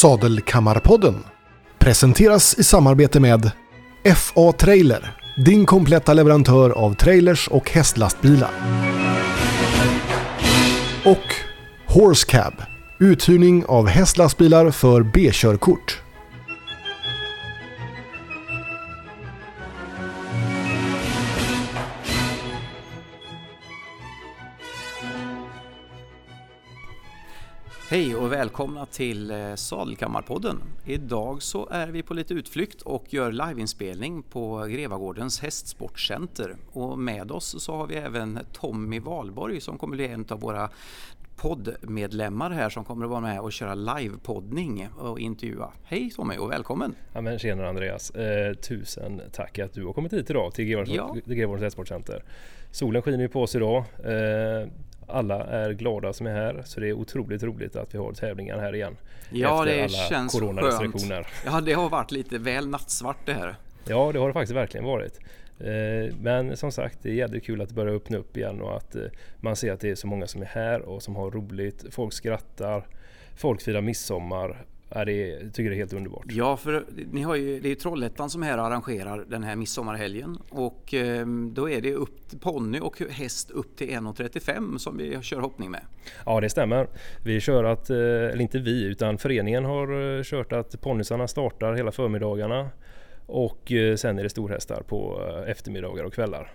[0.00, 1.14] Sadelkammarpodden
[1.78, 3.50] presenteras i samarbete med
[4.16, 8.50] FA Trailer, din kompletta leverantör av trailers och hästlastbilar.
[11.04, 11.34] Och
[11.86, 12.54] Horsecab,
[13.00, 15.99] uthyrning av hästlastbilar för B-körkort.
[28.40, 30.62] Välkomna till eh, Sadelkammarpodden.
[30.84, 36.56] Idag så är vi på lite utflykt och gör liveinspelning på Grevagårdens hästsportcenter.
[36.72, 40.70] Och med oss så har vi även Tommy Valborg som kommer bli en av våra
[41.36, 45.72] poddmedlemmar här som kommer att vara med och köra livepoddning och intervjua.
[45.84, 46.94] Hej Tommy och välkommen!
[47.12, 48.10] Ja men tjena Andreas!
[48.10, 51.66] Eh, tusen tack att du har kommit hit idag till Grevagårdens ja.
[51.66, 52.24] hästsportcenter.
[52.70, 53.84] Solen skiner ju på oss idag.
[54.04, 54.68] Eh,
[55.10, 58.58] alla är glada som är här så det är otroligt roligt att vi har tävlingar
[58.58, 58.96] här igen.
[59.30, 61.26] Ja det alla känns skönt.
[61.46, 63.54] Ja det har varit lite väl nattsvart det här.
[63.84, 65.20] Ja det har det faktiskt verkligen varit.
[65.60, 68.76] Eh, men som sagt det är jävligt kul att det börjar öppna upp igen och
[68.76, 69.02] att eh,
[69.40, 71.84] man ser att det är så många som är här och som har roligt.
[71.90, 72.86] Folk skrattar,
[73.36, 76.24] folk firar midsommar Ja, det jag tycker det är helt underbart.
[76.28, 80.94] Ja, för ni har ju, det är Trollhättan som här arrangerar den här midsommarhelgen och
[80.94, 85.70] eh, då är det upp ponny och häst upp till 1,35 som vi kör hoppning
[85.70, 85.80] med.
[86.26, 86.88] Ja, det stämmer.
[87.24, 91.74] Vi kör att, eh, eller inte vi, utan föreningen har eh, kört att ponnysarna startar
[91.74, 92.70] hela förmiddagarna
[93.26, 96.52] och eh, sen är det storhästar på eftermiddagar och kvällar.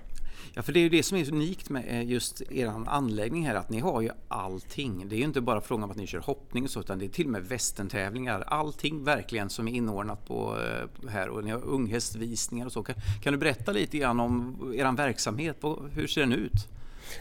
[0.58, 3.56] Ja, för det är ju det som är unikt med eh, just er anläggning här,
[3.56, 5.10] att ni har ju allting.
[5.10, 7.06] Det är ju inte bara frågan om att ni kör hoppning och så, utan det
[7.06, 8.42] är till och med västentävlingar.
[8.48, 12.84] Allting verkligen som är inordnat på eh, här och ni har unghästvisningar och så.
[12.84, 15.58] Kan, kan du berätta lite grann om er verksamhet?
[15.94, 16.68] Hur ser den ut?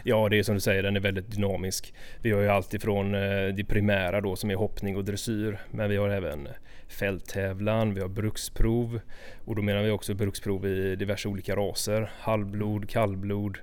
[0.03, 1.95] Ja, det är som du säger, den är väldigt dynamisk.
[2.21, 5.91] Vi har ju allt ifrån eh, det primära då som är hoppning och dressyr, men
[5.91, 6.49] vi har även
[6.89, 9.01] fälttävlan, vi har bruksprov
[9.45, 12.11] och då menar vi också bruksprov i diverse olika raser.
[12.19, 13.59] Halvblod, kallblod,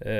[0.00, 0.12] eh,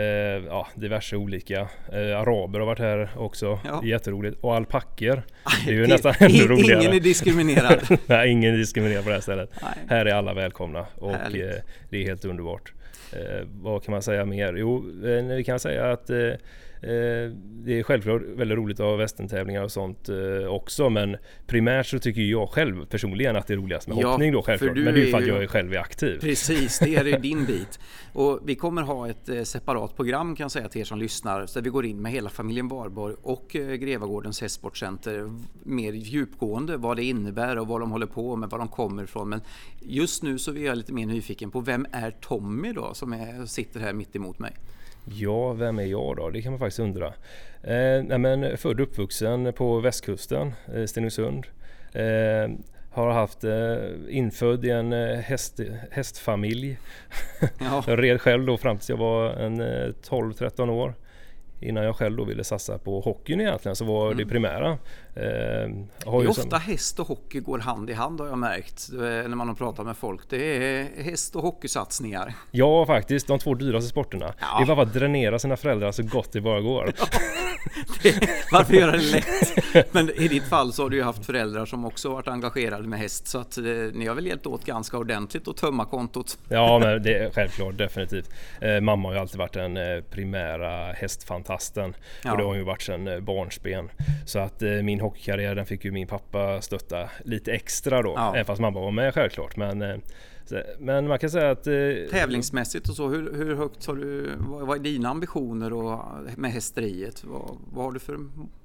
[0.47, 1.61] ja, diverse olika.
[1.93, 3.81] Eh, araber har varit här också, ja.
[3.85, 4.39] jätteroligt.
[4.41, 5.23] Och alpacker.
[5.67, 6.83] Det är ju nästan ännu roligare.
[6.83, 7.99] Ingen är diskriminerad.
[8.07, 9.51] Nej, ingen är diskriminerad på det här stället.
[9.63, 9.71] Nej.
[9.89, 11.55] Här är alla välkomna och eh,
[11.91, 12.73] det är helt underbart.
[13.13, 14.55] Eh, vad kan man säga mer?
[14.55, 16.33] Jo, eh, vi kan säga att eh,
[16.81, 21.17] det är självklart väldigt roligt att ha västentävlingar och sånt eh, också men
[21.47, 24.77] primärt så tycker jag själv personligen att det är roligast med ja, hoppning då självklart.
[24.77, 26.21] Men det är ju för att jag är själv är aktiv.
[26.21, 27.81] Precis, det är din bit.
[28.13, 31.47] Och vi kommer ha ett eh, separat program kan jag säga till er som lyssnar
[31.47, 35.31] så vi går in med hela familjen Barborg och Grevagårdens hästsportcenter
[35.63, 39.29] mer djupgående vad det innebär och vad de håller på med, var de kommer ifrån.
[39.29, 39.41] Men
[39.81, 43.47] just nu så är jag lite mer nyfiken på vem är Tommy då som är,
[43.47, 44.53] sitter här mitt emot mig?
[45.13, 46.31] Ja, vem är jag då?
[46.31, 47.07] Det kan man faktiskt undra.
[47.63, 51.47] Eh, nej, men född och uppvuxen på västkusten, eh, Stenungsund.
[51.93, 52.51] Eh,
[52.91, 53.77] har haft eh,
[54.09, 55.61] infödd i en eh, häst,
[55.91, 56.79] hästfamilj.
[57.59, 57.85] Ja.
[57.87, 60.95] jag red själv då fram tills jag var en 12-13 eh, år
[61.61, 64.19] innan jag själv då ville satsa på hockeyn egentligen så var mm.
[64.19, 64.71] det primära.
[64.71, 64.79] Eh,
[65.15, 66.61] det är ofta som...
[66.61, 69.87] häst och hockey går hand i hand har jag märkt eh, när man har pratat
[69.87, 70.21] med folk.
[70.29, 72.35] Det är häst och hockeysatsningar.
[72.51, 74.35] Ja faktiskt, de två dyraste sporterna.
[74.41, 74.59] Ja.
[74.59, 76.93] Det är bara att dränera sina föräldrar så gott det bara går.
[76.99, 77.07] Ja.
[78.03, 79.95] Det, varför göra det lätt?
[79.95, 82.99] Men i ditt fall så har du ju haft föräldrar som också varit engagerade med
[82.99, 86.39] häst så att eh, ni har väl hjälpt åt ganska ordentligt att tömma kontot?
[86.49, 88.31] Ja men det är självklart definitivt.
[88.61, 92.33] Eh, mamma har ju alltid varit den eh, primära hästfantasten ja.
[92.33, 93.91] och det har hon ju varit sedan eh, barnsben.
[94.27, 98.35] Så att eh, min hockeykarriär den fick ju min pappa stötta lite extra då, ja.
[98.35, 99.57] även fast mamma var med självklart.
[99.57, 100.03] Men
[100.79, 101.67] men man kan säga att...
[101.67, 101.73] Eh,
[102.11, 104.31] Tävlingsmässigt och så, hur, hur högt har du...
[104.39, 106.01] Vad, vad är dina ambitioner och,
[106.37, 107.25] med hästeriet?
[107.25, 108.19] Vad, vad har du för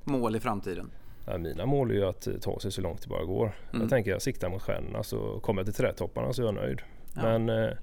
[0.03, 0.91] mål i framtiden?
[1.25, 3.55] Ja, mina mål är ju att ta sig så långt det bara går.
[3.69, 3.81] Mm.
[3.81, 6.81] Jag tänker jag siktar mot stjärnorna så kommer jag till trädtopparna så är jag nöjd.
[7.15, 7.21] Ja.
[7.21, 7.73] Men eh,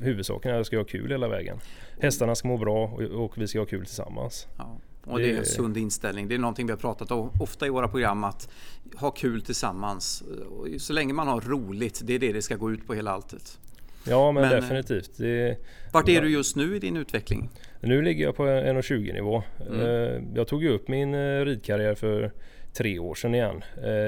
[0.00, 1.58] huvudsaken är att jag ska ha kul hela vägen.
[2.00, 4.48] Hästarna ska må bra och, och vi ska ha kul tillsammans.
[4.58, 4.76] Ja.
[5.04, 6.28] Och det är en sund inställning.
[6.28, 8.48] Det är någonting vi har pratat om ofta i våra program att
[8.96, 10.22] ha kul tillsammans.
[10.78, 13.58] Så länge man har roligt, det är det det ska gå ut på hela alltet.
[14.08, 15.10] Ja men, men eh, definitivt.
[15.16, 15.56] Det,
[15.92, 17.50] vart är du just nu i din utveckling?
[17.80, 19.42] Nu ligger jag på 1,20 nivå.
[19.68, 19.80] Mm.
[19.80, 22.32] Eh, jag tog upp min eh, ridkarriär för
[22.72, 23.64] tre år sedan igen.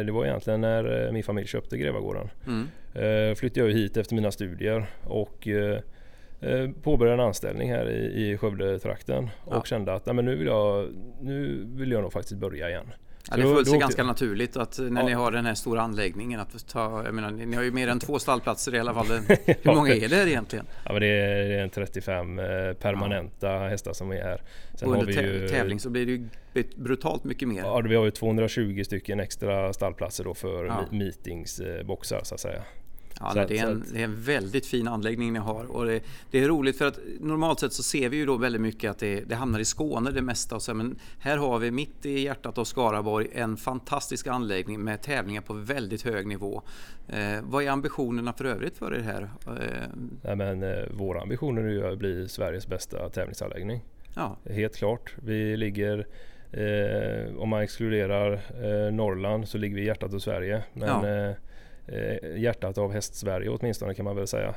[0.07, 2.29] Det var egentligen när min familj köpte Grevagården.
[2.47, 3.37] Mm.
[3.37, 5.49] Flyttade jag hit efter mina studier och
[6.83, 9.65] påbörjade en anställning här i, i Skövde-trakten och ja.
[9.65, 10.89] kände att nej, men nu, vill jag,
[11.21, 12.87] nu vill jag nog faktiskt börja igen.
[13.31, 15.07] Ja, det föll sig ganska naturligt att när ja.
[15.07, 18.01] ni har den här stora anläggningen att ta, jag menar, ni har ju mer än
[18.01, 19.07] två stallplatser i alla fall.
[19.63, 20.67] Hur många är det här egentligen?
[20.85, 23.69] Ja, men det är, en 35 eh, permanenta ja.
[23.69, 24.43] hästar som är här.
[24.75, 26.29] Sen och under ju, tävling så blir det ju
[26.77, 27.61] brutalt mycket mer.
[27.61, 30.85] Ja, vi har ju 220 stycken extra stallplatser då för ja.
[30.91, 32.63] meetingsboxar så att säga.
[33.21, 36.01] Ja, nej, det, är en, det är en väldigt fin anläggning ni har och det,
[36.31, 38.99] det, är roligt för att normalt sett så ser vi ju då väldigt mycket att
[38.99, 40.55] det, det hamnar i Skåne det mesta.
[40.55, 45.03] Och så, men här har vi mitt i hjärtat av Skaraborg en fantastisk anläggning med
[45.03, 46.63] tävlingar på väldigt hög nivå.
[47.09, 49.23] Eh, vad är ambitionerna för övrigt för er här?
[49.47, 49.89] Eh,
[50.23, 53.81] nej, men, eh, våra ambitioner är att bli Sveriges bästa tävlingsanläggning.
[54.15, 54.37] Ja.
[54.51, 55.15] Helt klart.
[55.23, 56.07] Vi ligger
[56.53, 60.63] eh, om man exkluderar eh, Norrland så ligger vi i hjärtat av Sverige.
[60.73, 61.35] Men, ja Eh,
[62.37, 64.55] hjärtat av Häst-Sverige åtminstone kan man väl säga.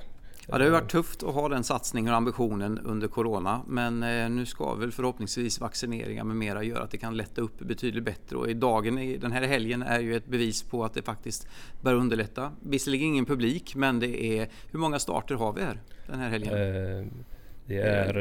[0.48, 3.62] Ja, det har varit tufft att ha den satsningen och ambitionen under Corona.
[3.68, 7.60] Men eh, nu ska väl förhoppningsvis vaccineringar med mera göra att det kan lätta upp
[7.60, 8.38] betydligt bättre.
[8.38, 11.48] Och i dagen, den här helgen är ju ett bevis på att det faktiskt
[11.82, 12.52] bör underlätta.
[12.62, 14.50] Visserligen ingen publik, men det är...
[14.72, 16.54] Hur många starter har vi här den här helgen?
[16.54, 17.06] Eh,
[17.66, 18.14] det är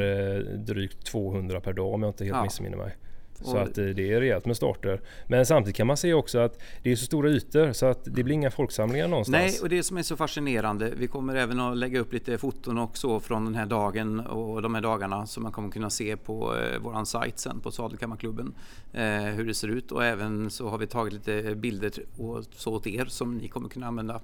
[0.57, 2.43] drygt 200 per dag om jag inte helt ja.
[2.43, 2.95] missminner mig.
[3.43, 5.01] Så att eh, det är rejält med starter.
[5.27, 8.23] Men samtidigt kan man se också att det är så stora ytor så att det
[8.23, 9.37] blir inga folksamlingar någonstans.
[9.37, 10.93] Nej, och det som är så fascinerande.
[10.97, 14.75] Vi kommer även att lägga upp lite foton också från den här dagen och de
[14.75, 18.53] här dagarna som man kommer kunna se på eh, våran sajt sen på Sadelkammarklubben.
[18.93, 22.73] Eh, hur det ser ut och även så har vi tagit lite bilder och så
[22.73, 24.21] åt er som ni kommer kunna använda.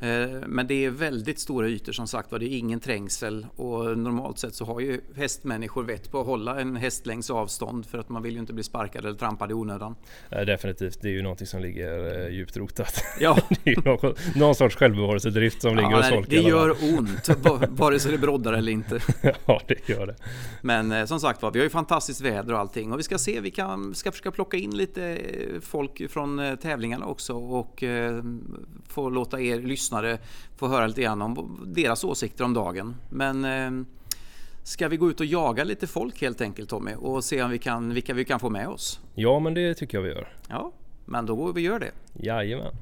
[0.00, 2.38] Eh, men det är väldigt stora ytor som sagt var.
[2.38, 6.60] Det är ingen trängsel och normalt sett så har ju hästmänniskor vett på att hålla
[6.60, 9.94] en hästlängds avstånd för att man vill ju inte bli sparkad eller trampad i onödan.
[10.28, 13.04] Ja, definitivt, det är ju någonting som ligger eh, djupt rotat.
[13.20, 13.38] Ja.
[13.48, 16.30] det är ju någon, någon sorts självbevarelsedrift som ligger ja, hos folk.
[16.30, 17.28] Det gör ont,
[17.68, 19.00] vare sig det broddar eller inte.
[19.46, 20.16] ja, det gör det.
[20.62, 23.18] Men eh, som sagt var, vi har ju fantastiskt väder och allting och vi ska
[23.18, 25.18] se, vi kan, ska försöka plocka in lite
[25.60, 27.84] folk från tävlingarna också och
[28.88, 30.18] få låta er lyssna lyssnare
[30.56, 32.96] få höra lite grann om deras åsikter om dagen.
[33.10, 33.86] Men eh,
[34.62, 37.58] ska vi gå ut och jaga lite folk helt enkelt Tommy och se om vi
[37.58, 39.00] kan, vilka vi kan få med oss?
[39.14, 40.28] Ja, men det tycker jag vi gör.
[40.48, 40.72] Ja,
[41.06, 41.92] men då går vi och gör det.
[42.14, 42.72] Jajamän.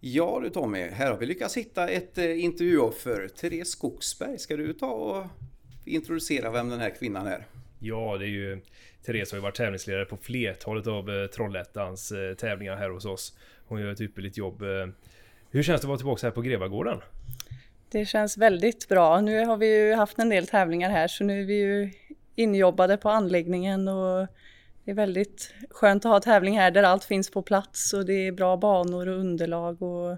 [0.00, 3.28] Ja du Tommy, här har vi lyckats hitta ett eh, intervjuoffer.
[3.28, 5.26] Therese Skogsberg, ska du ta och
[5.84, 7.46] introducera vem den här kvinnan är?
[7.78, 8.62] Ja, det är ju
[9.06, 13.38] Therese har ju varit tävlingsledare på flertalet av eh, eh, tävlingar här hos oss.
[13.66, 14.62] Hon gör ett ypperligt jobb.
[14.62, 14.68] Eh.
[15.50, 17.00] Hur känns det att vara tillbaka här på Grevagården?
[17.90, 19.20] Det känns väldigt bra.
[19.20, 21.90] Nu har vi ju haft en del tävlingar här så nu är vi ju
[22.34, 24.26] injobbade på anläggningen och
[24.84, 28.26] det är väldigt skönt att ha tävling här där allt finns på plats och det
[28.26, 30.16] är bra banor och underlag och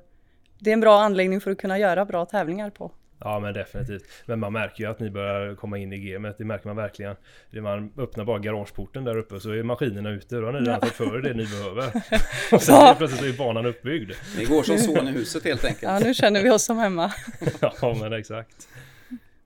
[0.59, 2.93] det är en bra anläggning för att kunna göra bra tävlingar på.
[3.19, 4.05] Ja men definitivt.
[4.27, 6.39] Men man märker ju att ni börjar komma in i gamet.
[6.39, 7.17] Det märker man verkligen.
[7.51, 10.37] Det man öppnar bara garageporten där uppe så är maskinerna ute.
[10.37, 11.87] Då har ni redan fått för det ni behöver.
[12.53, 12.95] Och sen ja.
[12.99, 14.13] plötsligt så är banan uppbyggd.
[14.39, 15.83] Ni går som son i huset helt enkelt.
[15.83, 17.13] Ja nu känner vi oss som hemma.
[17.61, 18.69] ja men exakt.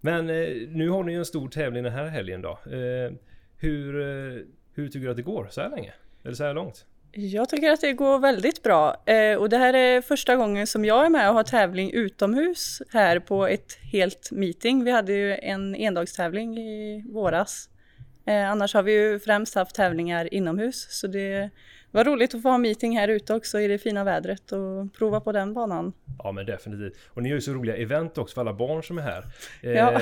[0.00, 2.50] Men eh, nu har ni en stor tävling den här helgen då.
[2.50, 3.12] Eh,
[3.56, 4.43] hur, eh,
[4.75, 5.93] hur tycker du att det går så här länge?
[6.25, 6.87] Eller så här långt?
[7.12, 10.85] Jag tycker att det går väldigt bra eh, och det här är första gången som
[10.85, 14.85] jag är med och har tävling utomhus här på ett helt meeting.
[14.85, 17.69] Vi hade ju en endagstävling i våras.
[18.27, 21.51] Eh, annars har vi ju främst haft tävlingar inomhus så det det
[21.91, 25.21] var roligt att få ha meeting här ute också i det fina vädret och prova
[25.21, 25.93] på den banan.
[26.19, 26.99] Ja men definitivt.
[27.09, 29.25] Och ni gör ju så roliga event också för alla barn som är här.
[29.63, 29.93] Ja.
[29.93, 30.01] Eh,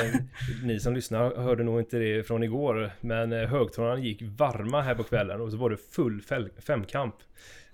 [0.64, 4.94] ni som lyssnar hörde nog inte det från igår men eh, högtalarna gick varma här
[4.94, 6.22] på kvällen och så var det full
[6.60, 7.14] femkamp.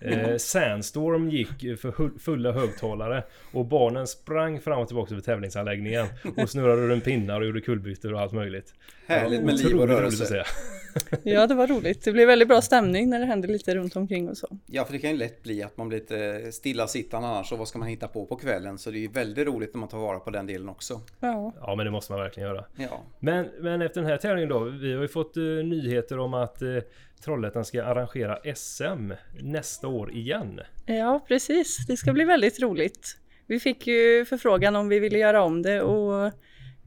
[0.01, 3.23] Eh, Sandstorm gick för fulla högtalare
[3.53, 8.15] och barnen sprang fram och tillbaka över tävlingsanläggningen och snurrade runt pinnar och gjorde kulbytor
[8.15, 8.75] och allt möjligt.
[9.07, 10.45] Härligt med liv och rörelse.
[11.23, 12.05] ja, det var roligt.
[12.05, 14.59] Det blev väldigt bra stämning när det hände lite runt omkring och så.
[14.67, 17.69] Ja, för det kan ju lätt bli att man blir lite stillasittande annars och vad
[17.69, 18.79] ska man hitta på på kvällen?
[18.79, 21.01] Så det är ju väldigt roligt när man tar vara på den delen också.
[21.21, 22.65] Ja, ja men det måste man verkligen göra.
[22.77, 23.03] Ja.
[23.19, 26.63] Men, men efter den här tävlingen då, vi har ju fått uh, nyheter om att
[26.63, 26.83] uh,
[27.25, 30.61] Trollhättan ska arrangera SM nästa år igen.
[30.87, 31.87] Ja, precis.
[31.87, 33.17] Det ska bli väldigt roligt.
[33.47, 36.33] Vi fick ju förfrågan om vi ville göra om det och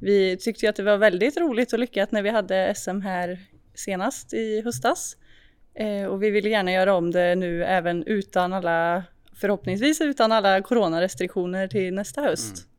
[0.01, 3.39] vi tyckte ju att det var väldigt roligt och lyckat när vi hade SM här
[3.75, 5.17] senast i höstas.
[5.75, 9.03] Eh, och vi vill gärna göra om det nu även utan alla,
[9.35, 12.57] förhoppningsvis utan alla coronarestriktioner till nästa höst.
[12.57, 12.69] Mm.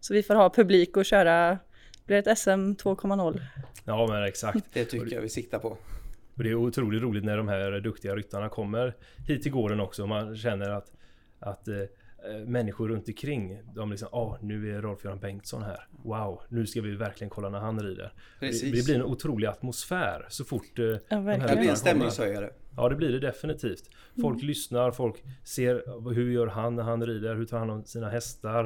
[0.00, 1.58] Så vi får ha publik och köra,
[2.06, 3.40] blir ett SM 2.0.
[3.84, 4.64] Ja men exakt.
[4.72, 5.76] Det tycker jag vi siktar på.
[6.38, 10.06] Och det är otroligt roligt när de här duktiga ryttarna kommer hit till gården också.
[10.06, 10.92] Man känner att,
[11.38, 11.74] att eh,
[12.46, 13.58] människor runt omkring.
[13.74, 15.86] De liksom, åh, nu är Rolf-Göran Bengtsson här.
[16.04, 18.12] Wow, nu ska vi verkligen kolla när han rider.
[18.40, 21.76] Det, det, blir en otrolig atmosfär så fort eh, ja, de här Det blir en
[21.76, 22.50] stämningshöjare.
[22.76, 23.90] Ja, det blir det definitivt.
[24.20, 24.46] Folk mm.
[24.46, 28.64] lyssnar, folk ser hur gör han när han rider, hur tar han om sina hästar.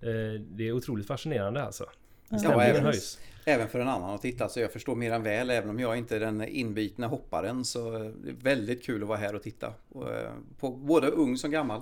[0.00, 1.84] Eh, det är otroligt fascinerande alltså.
[2.30, 3.18] Ja, även, höjs.
[3.44, 5.98] Även för en annan att titta så jag förstår mer än väl även om jag
[5.98, 9.66] inte är den inbitna hopparen så det är väldigt kul att vara här och titta.
[9.94, 11.80] Eh, på både ung som gammal.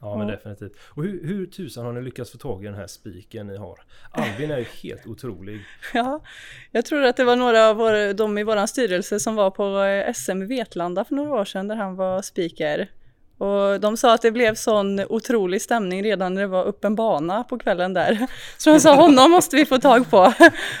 [0.00, 0.72] Ja men definitivt.
[0.80, 3.80] Och hur, hur tusan har ni lyckats få tag i den här spiken ni har?
[4.10, 5.60] Albin är ju helt otrolig.
[5.94, 6.20] Ja,
[6.70, 9.82] jag tror att det var några av vår, de i vår styrelse som var på
[9.82, 12.88] eh, SM i Vetlanda för några år sedan där han var speaker.
[13.38, 17.44] Och de sa att det blev sån otrolig stämning redan när det var öppen bana
[17.44, 18.26] på kvällen där.
[18.58, 20.32] Så de sa honom måste vi få tag på.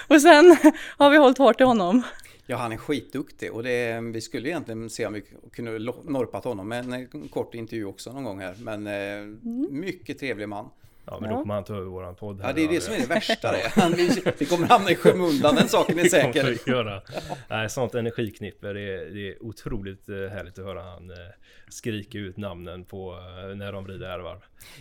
[0.08, 0.56] Och sen
[0.96, 2.02] har vi hållit hårt i honom.
[2.46, 5.22] Ja, han är skitduktig och det, vi skulle egentligen se om vi
[5.52, 8.54] kunde norpat honom med en kort intervju också någon gång här.
[8.58, 9.66] Men eh, mm.
[9.70, 10.70] mycket trevlig man.
[11.10, 12.40] Ja, men då kommer han ta över våran podd.
[12.40, 13.52] Här ja, det är det som är det värsta.
[13.52, 13.68] Det.
[13.68, 13.92] Han,
[14.38, 16.68] vi, kommer hamna i skymundan, den saken är säker.
[16.70, 17.02] göra.
[17.48, 21.16] Nej, sånt energiknippe, det är, det är otroligt eh, härligt att höra han eh,
[21.68, 24.38] skrika ut namnen på eh, när de rider ärvarv.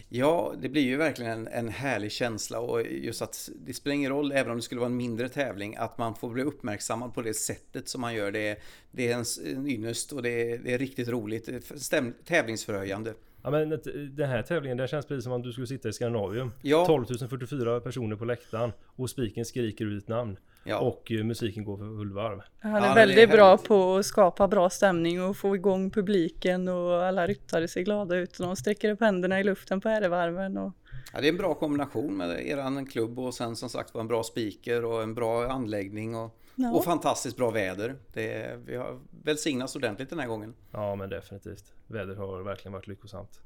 [0.09, 4.11] Ja, det blir ju verkligen en, en härlig känsla och just att det spelar ingen
[4.11, 7.21] roll, även om det skulle vara en mindre tävling, att man får bli uppmärksammad på
[7.21, 8.31] det sättet som man gör.
[8.31, 8.57] Det är,
[8.91, 11.49] det är en, en ynnest och det är, det är riktigt roligt,
[11.81, 13.13] stäm, tävlingsförhöjande.
[13.47, 13.69] Ja men
[14.15, 16.51] den här tävlingen, det känns precis som om du skulle sitta i Skandinavium.
[16.61, 16.85] Ja.
[16.85, 20.37] 12 044 personer på läktaren och spiken skriker ut namn.
[20.63, 20.79] Ja.
[20.79, 22.41] Och eh, musiken går för full varv.
[22.59, 26.67] Han är ja, väldigt är bra på att skapa bra stämning och få igång publiken
[26.67, 30.57] och alla ryttare ser glada ut och de sträcker upp händerna i luften på ärevarven.
[30.57, 30.73] Och...
[31.13, 34.07] Ja, det är en bra kombination med eran klubb och sen som sagt var en
[34.07, 36.15] bra speaker och en bra anläggning.
[36.15, 36.39] Och...
[36.59, 36.71] Ja.
[36.71, 37.95] Och fantastiskt bra väder.
[38.13, 40.53] Det, vi har välsignats ordentligt den här gången.
[40.71, 41.73] Ja men definitivt.
[41.87, 43.41] Vädret har verkligen varit lyckosamt.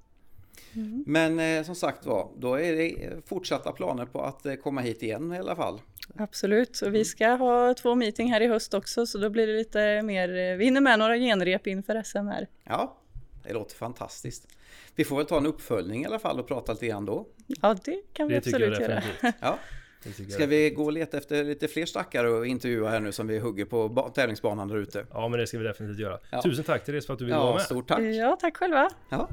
[0.73, 1.03] Mm.
[1.07, 5.03] Men eh, som sagt var, då är det fortsatta planer på att eh, komma hit
[5.03, 5.81] igen i alla fall.
[6.17, 9.53] Absolut, och vi ska ha två meeting här i höst också så då blir det
[9.53, 12.47] lite mer, eh, vi hinner med några genrep inför SM här.
[12.63, 12.97] Ja,
[13.43, 14.47] det låter fantastiskt.
[14.95, 17.27] Vi får väl ta en uppföljning i alla fall och prata lite grann då.
[17.47, 19.03] Ja, det kan vi det absolut göra.
[19.39, 19.59] Ja.
[20.29, 23.39] Ska vi gå och leta efter lite fler stackare och intervjua här nu som vi
[23.39, 25.05] hugger på tävlingsbanan där ute?
[25.13, 26.20] Ja, men det ska vi definitivt göra.
[26.29, 26.41] Ja.
[26.41, 27.62] Tusen tack Therese för att du ville ja, vara med.
[27.62, 28.00] Stort tack.
[28.00, 28.89] Ja, tack själva.
[29.10, 29.29] Ja.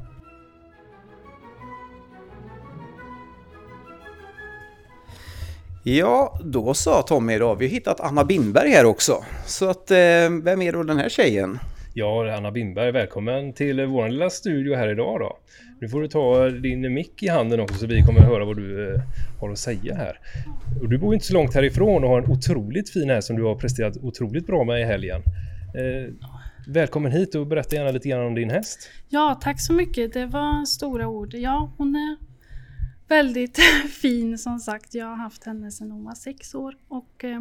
[5.83, 7.57] Ja, då sa Tommy idag.
[7.57, 9.25] Vi har hittat Anna Bindberg här också.
[9.47, 9.97] Så att, eh,
[10.43, 11.59] vem är då den här tjejen?
[11.99, 15.39] Ja, Anna Bindberg, välkommen till vår lilla studio här idag då.
[15.81, 18.57] Nu får du ta din mick i handen också så vi kommer att höra vad
[18.57, 19.01] du eh,
[19.41, 20.21] har att säga här.
[20.81, 23.43] Och du bor inte så långt härifrån och har en otroligt fin här som du
[23.43, 25.23] har presterat otroligt bra med i helgen.
[25.75, 26.15] Eh,
[26.67, 28.91] välkommen hit och berätta gärna lite grann om din häst.
[29.09, 30.13] Ja, tack så mycket.
[30.13, 31.35] Det var stora ord.
[31.35, 32.17] Ja, hon är
[33.09, 33.59] väldigt
[34.01, 34.95] fin som sagt.
[34.95, 37.41] Jag har haft henne sedan hon var sex år och eh,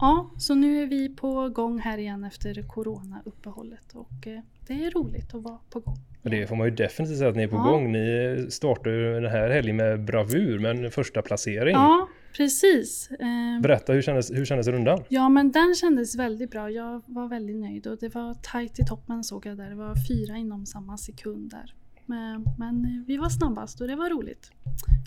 [0.00, 4.90] Ja, så nu är vi på gång här igen efter coronauppehållet och eh, det är
[4.90, 5.96] roligt att vara på gång.
[6.22, 7.62] Det får man ju definitivt säga att ni är på ja.
[7.62, 7.92] gång.
[7.92, 11.74] Ni startar ju den här helgen med bravur med en första placering.
[11.74, 13.10] Ja, precis.
[13.10, 15.04] Eh, Berätta, hur kändes, hur kändes rundan?
[15.08, 16.70] Ja, men den kändes väldigt bra.
[16.70, 19.68] Jag var väldigt nöjd och det var tajt i toppen såg jag där.
[19.70, 21.74] Det var fyra inom samma sekund där.
[22.06, 24.50] Men, men vi var snabbast och det var roligt.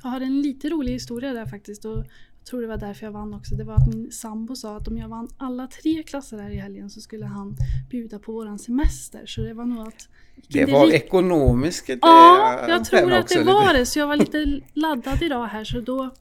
[0.04, 1.86] Jag har en lite rolig historia där faktiskt.
[1.86, 2.06] Och
[2.42, 3.56] jag tror det var därför jag vann också.
[3.56, 6.58] Det var att min sambo sa att om jag vann alla tre klasser här i
[6.58, 7.56] helgen så skulle han
[7.90, 9.26] bjuda på våran semester.
[9.26, 10.08] Så det var nog att...
[10.48, 13.86] Det var det ekonomiskt Ja, jag tror att det var det.
[13.86, 16.12] Så jag var lite laddad idag här så då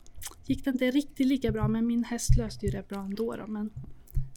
[0.46, 1.68] gick det inte riktigt lika bra.
[1.68, 3.36] Men min häst löste ju det bra ändå.
[3.36, 3.70] Då, men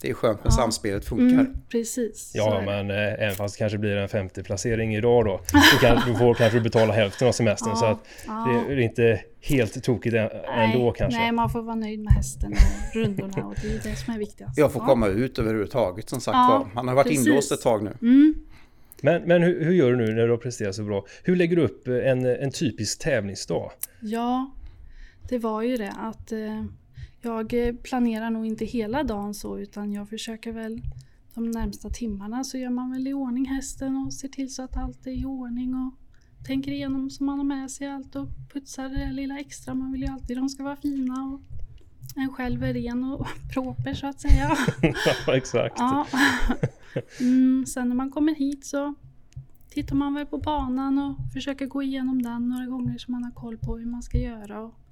[0.04, 0.56] det är skönt när ja.
[0.56, 1.40] samspelet funkar.
[1.40, 2.32] Mm, precis.
[2.36, 5.42] Ja, men eh, även fast det kanske blir en 50 placering idag då.
[5.72, 7.70] Så kan, du får kanske betala hälften av semestern.
[7.70, 8.64] Ja, så att ja.
[8.68, 11.20] det är inte helt tokigt ändå nej, kanske.
[11.20, 14.18] Nej, man får vara nöjd med hästen och rundorna och det är det som är
[14.18, 14.58] viktigast.
[14.58, 16.68] Jag får komma ut överhuvudtaget som sagt var.
[16.76, 17.28] Han har varit precis.
[17.28, 17.98] inlåst ett tag nu.
[18.02, 18.36] Mm.
[19.02, 21.06] Men, men hur, hur, gör du nu när du har presterat så bra?
[21.24, 23.72] Hur lägger du upp en, en typisk tävlingsdag?
[24.02, 24.52] Ja,
[25.30, 26.64] det var ju det att eh,
[27.24, 30.82] jag eh, planerar nog inte hela dagen så utan jag försöker väl
[31.34, 34.78] de närmsta timmarna så gör man väl i ordning hästen och ser till så att
[34.78, 35.94] allt är i ordning och
[36.46, 39.74] tänker igenom så man har med sig allt och putsar det lilla extra.
[39.74, 41.42] Man vill ju alltid de ska vara fina och
[42.16, 44.58] en själv är ren och proper så att säga.
[45.28, 45.76] ja, exakt.
[45.80, 46.08] Ja.
[47.20, 48.96] Mm, sen när man kommer hit så
[49.70, 53.32] tittar man väl på banan och försöker gå igenom den några gånger så man har
[53.32, 54.62] koll på hur man ska göra.
[54.62, 54.83] Och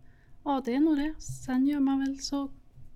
[0.44, 1.14] Ja, det är nog det.
[1.22, 2.50] Sen gör man väl så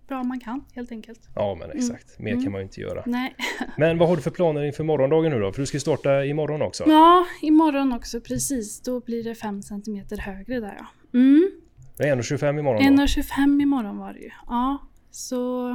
[0.07, 1.29] bra man kan helt enkelt.
[1.35, 3.03] Ja men exakt, mer kan man ju inte göra.
[3.05, 3.35] Nej.
[3.77, 5.51] Men vad har du för planer inför morgondagen nu då?
[5.51, 6.83] För du ska starta imorgon också.
[6.87, 8.81] Ja, imorgon också precis.
[8.81, 10.87] Då blir det 5 cm högre där ja.
[11.19, 11.51] Mm.
[11.97, 13.03] Det är 1,25 imorgon då.
[13.03, 14.31] 1,25 imorgon var det ju.
[14.47, 14.77] Ja,
[15.11, 15.67] så...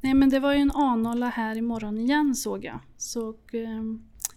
[0.00, 2.80] Nej men det var ju en A-nolla här imorgon igen såg jag.
[2.96, 3.82] Så eh,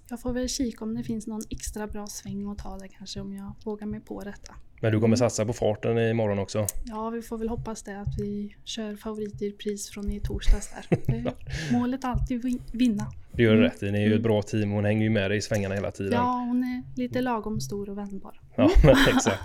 [0.09, 3.19] jag får väl kika om det finns någon extra bra sväng att ta där kanske
[3.21, 4.53] om jag vågar mig på detta.
[4.81, 6.65] Men du kommer satsa på farten imorgon också?
[6.85, 10.69] Ja, vi får väl hoppas det att vi kör favorit i pris från i torsdags
[10.89, 11.33] där.
[11.71, 13.05] Målet är alltid vin- vinna.
[13.31, 13.91] Det gör du rätt i.
[13.91, 14.71] Ni är ju ett bra team.
[14.71, 16.13] Hon hänger ju med dig i svängarna hela tiden.
[16.13, 18.39] Ja, hon är lite lagom stor och vändbar.
[18.55, 18.69] Ja,
[19.15, 19.39] exakt.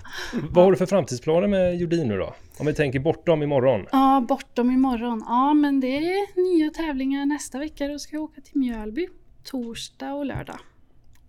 [0.50, 2.34] Vad har du för framtidsplaner med Jordin nu då?
[2.58, 3.86] Om vi tänker bortom imorgon.
[3.92, 5.24] Ja, bortom imorgon.
[5.28, 7.88] Ja, men det är nya tävlingar nästa vecka.
[7.88, 9.08] Då ska jag åka till Mjölby.
[9.44, 10.58] Torsdag och lördag.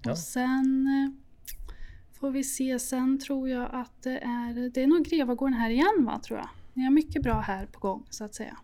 [0.03, 0.11] Ja.
[0.11, 1.23] Och sen eh,
[2.19, 2.79] får vi se.
[2.79, 6.49] Sen tror jag att det är, det är nog Grevagården här igen va, tror jag.
[6.73, 8.57] Ni har mycket bra här på gång så att säga.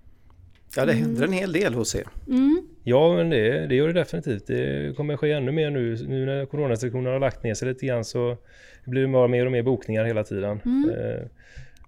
[0.75, 2.08] Ja, det händer en hel del hos er.
[2.27, 2.62] Mm.
[2.84, 4.48] Ja, men det, det gör det definitivt.
[4.48, 5.96] Det kommer ske ännu mer nu.
[6.08, 8.38] Nu när coronarestriktionerna har lagt ner sig lite grann så
[8.86, 10.62] blir det bara mer och mer bokningar hela tiden.
[10.65, 10.89] Mm.
[10.89, 11.25] Eh,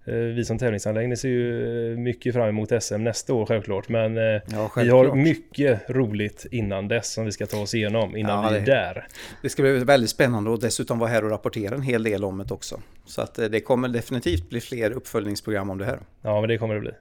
[0.06, 3.90] vi som tävlingsanläggning ser ju eh, mycket fram emot SM nästa år självklart.
[3.90, 5.18] Men eh, Ja, vi har självklart.
[5.18, 8.66] mycket roligt innan dess som vi ska ta oss igenom innan Ja, vi är det-
[8.72, 9.08] där.
[9.42, 12.38] Det ska bli väldigt spännande och dessutom vara här och rapportera en hel del om
[12.38, 12.80] det också.
[13.06, 16.00] Så att eh, det kommer definitivt bli fler uppföljningsprogram om det här.
[16.22, 16.92] Ja, men det kommer det bli.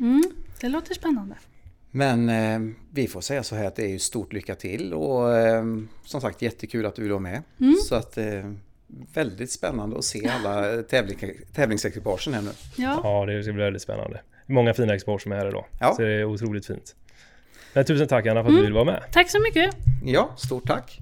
[0.00, 0.22] Mm.
[0.60, 1.34] Det låter spännande.
[1.90, 5.36] Men eh, vi får säga så här att det är ju stort lycka till och
[5.38, 5.64] eh,
[6.04, 7.42] som sagt jättekul att du vill vara med.
[7.88, 8.24] Så att eh,
[9.14, 11.18] väldigt spännande att se alla tävling,
[11.54, 12.50] tävlingsekipagen här nu.
[12.76, 14.20] Ja, Ja, det ska bli väldigt spännande.
[14.46, 15.64] Många fina export som är här idag.
[15.80, 15.94] Ja.
[15.94, 16.94] Så det är otroligt fint.
[17.72, 19.02] Men tusen tack Anna för att du ville vara med.
[19.12, 19.74] tack så mycket.
[20.04, 20.98] Ja, stort tack!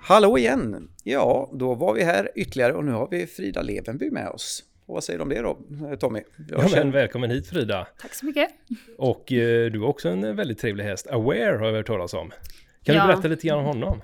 [0.00, 0.88] Hallå igen!
[1.04, 4.64] Ja, då var vi här ytterligare och nu har vi Frida Levenby med oss.
[4.86, 5.58] Och vad säger du om det då,
[6.00, 6.22] Tommy?
[6.48, 7.86] Jag Ja, men välkommen hit Frida.
[8.00, 8.50] Tack så mycket.
[8.98, 11.06] Och eh, du har också en väldigt trevlig häst.
[11.10, 12.30] Aware har jag hört talas om.
[12.82, 13.02] Kan Ja.
[13.02, 14.00] du berätta lite grann om honom?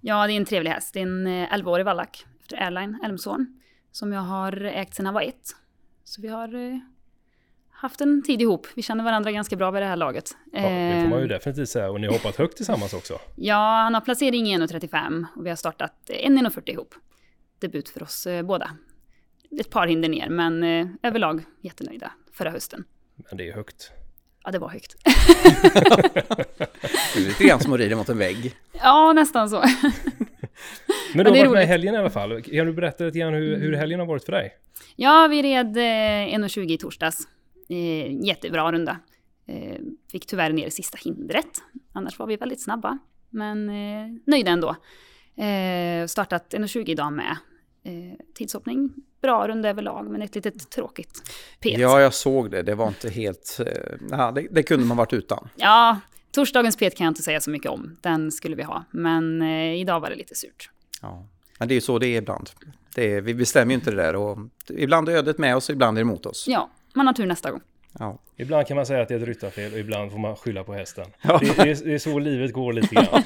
[0.00, 0.94] Ja, det är en trevlig häst.
[0.94, 3.60] Det är en eh, 11-årig vallack efter Airline Elmsån
[3.92, 5.50] som jag har ägt sedan han var ett.
[6.04, 6.78] Så vi har eh,
[7.70, 8.66] haft en tid ihop.
[8.74, 10.30] Vi känner varandra ganska bra vid det här laget.
[10.52, 11.90] Ja, det får man ju Eh, definitivt säga.
[11.90, 13.18] Och ni har hoppat högt tillsammans också.
[13.36, 16.94] Ja, han har placering i 1,35 och vi har startat eh, en 1,40 ihop.
[17.58, 18.70] Debut för oss eh, båda.
[19.60, 22.84] Ett par hinder ner, men eh, överlag jättenöjda förra hösten.
[23.28, 23.90] Men det är högt.
[24.44, 24.96] Ja, det var högt.
[27.14, 28.56] Det är lite grann som att rida mot en vägg.
[28.72, 29.64] ja, nästan så.
[31.14, 32.42] Men du det har varit med i helgen i alla fall.
[32.42, 34.52] Kan du berätta lite grann hur, hur helgen har varit för dig?
[34.96, 35.80] Ja, vi red eh,
[36.38, 37.28] 1,20 i torsdags.
[37.68, 38.98] Eh, jättebra runda.
[39.46, 39.76] Eh,
[40.12, 41.62] fick tyvärr ner det sista hindret.
[41.92, 42.98] Annars var vi väldigt snabba.
[43.30, 44.68] Men eh, nöjda ändå.
[45.44, 47.36] Eh, startat 1,20 idag med.
[47.82, 47.92] Eh,
[48.34, 48.90] tidshoppning,
[49.22, 51.22] bra runda överlag, men ett litet tråkigt
[51.60, 51.78] pet.
[51.78, 52.62] Ja, jag såg det.
[52.62, 53.60] Det var inte helt...
[53.66, 53.72] eh,
[54.10, 55.48] Ja, det, det kunde man varit utan.
[55.56, 56.00] Ja,
[56.32, 57.96] torsdagens pet kan jag inte säga så mycket om.
[58.00, 58.84] Den skulle vi ha.
[58.90, 60.70] Men eh, idag var det lite surt.
[61.02, 61.26] Ja.
[61.58, 62.50] Men det är ju så det är ibland.
[62.94, 64.38] Det är, vi bestämmer ju inte det där och
[64.68, 66.44] ibland är ödet med oss ibland är det emot oss.
[66.48, 67.60] Ja, man har tur nästa gång.
[67.98, 68.18] Ja.
[68.36, 70.74] Ibland kan man säga att det är ett ryttarfel och ibland får man skylla på
[70.74, 71.06] hästen.
[71.22, 71.38] Ja.
[71.38, 73.22] Det, det, är, det är så livet går lite grann.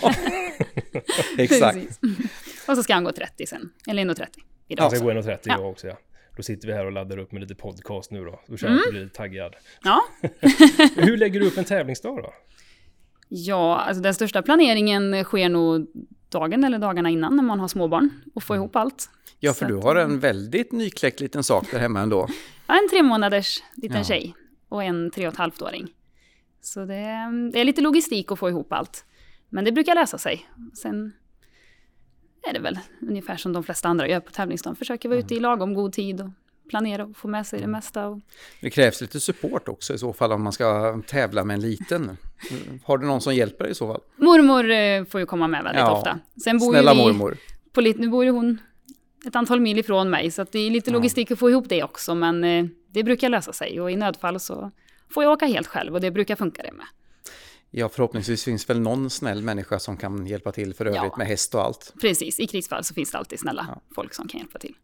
[1.38, 2.00] Exakt.
[2.68, 3.70] Och så ska han gå 30 sen.
[3.88, 4.26] Eller 1,30
[4.68, 4.84] idag.
[4.84, 5.58] Jag ska gå 1,30 Ja.
[5.58, 5.98] också ja.
[6.36, 8.40] Då sitter vi här och laddar upp med lite podcast nu då.
[8.46, 9.54] Då känner jag att jag blir taggad.
[9.84, 10.00] Ja,
[10.96, 12.34] Hur lägger du upp en tävlingsdag då?
[13.28, 15.86] Ja, alltså den största planeringen sker nog
[16.28, 19.10] dagen eller dagarna innan när man har småbarn och får ihop allt.
[19.40, 22.28] Ja, för Så du har en väldigt nykläckt liten sak där hemma ändå.
[22.66, 24.04] Ja, en tre månaders liten Ja.
[24.04, 24.34] tjej
[24.68, 25.88] och en tre och ett halvt åring.
[26.60, 27.04] Så det,
[27.52, 29.04] det är lite logistik att få ihop allt.
[29.48, 30.46] Men det brukar lösa sig.
[30.82, 31.12] Sen
[32.48, 32.78] är det väl
[33.08, 34.76] ungefär som de flesta andra gör på tävlingsdagen.
[34.76, 36.30] Försöker vara ute i lagom god tid och
[36.68, 38.06] planera och få med sig det mesta.
[38.06, 38.20] Och...
[38.60, 42.16] Det krävs lite support också i så fall om man ska tävla med en liten.
[42.84, 44.00] Har du någon som hjälper dig i så fall?
[44.16, 46.18] Mormor eh, får ju komma med väldigt Ja, ofta.
[46.44, 46.98] Sen bor Snälla vi...
[47.00, 47.36] mormor.
[47.72, 48.58] på lite, nu bor ju hon
[49.26, 52.14] ett antal mil ifrån mig, så det är lite logistik att få ihop det också,
[52.14, 54.70] men eh, det brukar lösa sig och i nödfall så
[55.10, 56.86] får jag åka helt själv och det brukar funka det med.
[57.76, 61.14] Ja, förhoppningsvis finns väl någon snäll människa som kan hjälpa till för övrigt Ja.
[61.18, 61.94] med häst och allt.
[62.00, 64.74] Precis, i krigsfall så finns det alltid snälla folk som kan hjälpa till.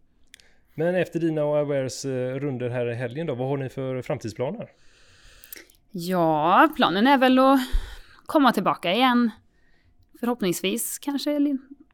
[0.75, 4.03] Men efter dina och Awares eh, runder här i helgen då, vad har ni för
[4.03, 4.69] framtidsplaner?
[5.91, 7.61] Ja, planen är väl att
[8.27, 9.31] komma tillbaka igen.
[10.21, 11.39] Förhoppningsvis kanske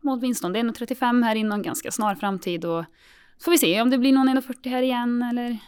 [0.01, 0.23] mot
[0.57, 2.85] är 1,35 här inom ganska snar framtid och
[3.39, 5.59] så får vi se om det blir någon 1,40 här igen eller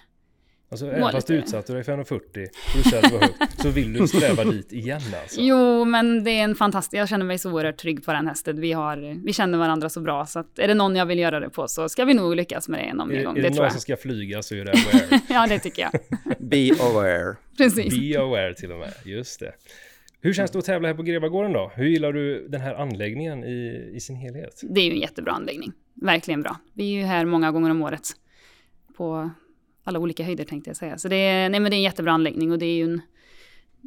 [0.70, 2.22] Alltså även fast du utsatte dig för 1,40 och
[2.76, 5.40] du säger att det var högt, så vill du sträva dit igen alltså?
[5.40, 8.60] Jo, men det är en fantastisk, jag känner mig så oerhört trygg på den hästen.
[8.60, 11.40] Vi, har, vi känner varandra så bra, så att är det någon jag vill göra
[11.40, 13.36] det på så ska vi nog lyckas med det någon Är, gång.
[13.38, 13.72] är Det det tror någon jag.
[13.72, 15.20] som ska flyga så är det aware.
[15.28, 15.92] Ja, det tycker jag.
[16.38, 17.36] Be aware.
[17.56, 17.98] Precis.
[17.98, 19.52] Be aware till och med, just det.
[20.20, 21.72] Hur känns det att tävla här på Grevagården då?
[21.74, 24.60] Hur gillar du den här anläggningen i, i sin helhet?
[24.62, 25.72] Det är ju en jättebra anläggning.
[25.94, 26.56] Verkligen bra.
[26.74, 28.08] Vi är ju här många gånger om året.
[28.96, 29.30] På
[29.88, 30.98] alla olika höjder tänkte jag säga.
[30.98, 33.00] Så det är, nej men det är en jättebra anläggning och det är ju en,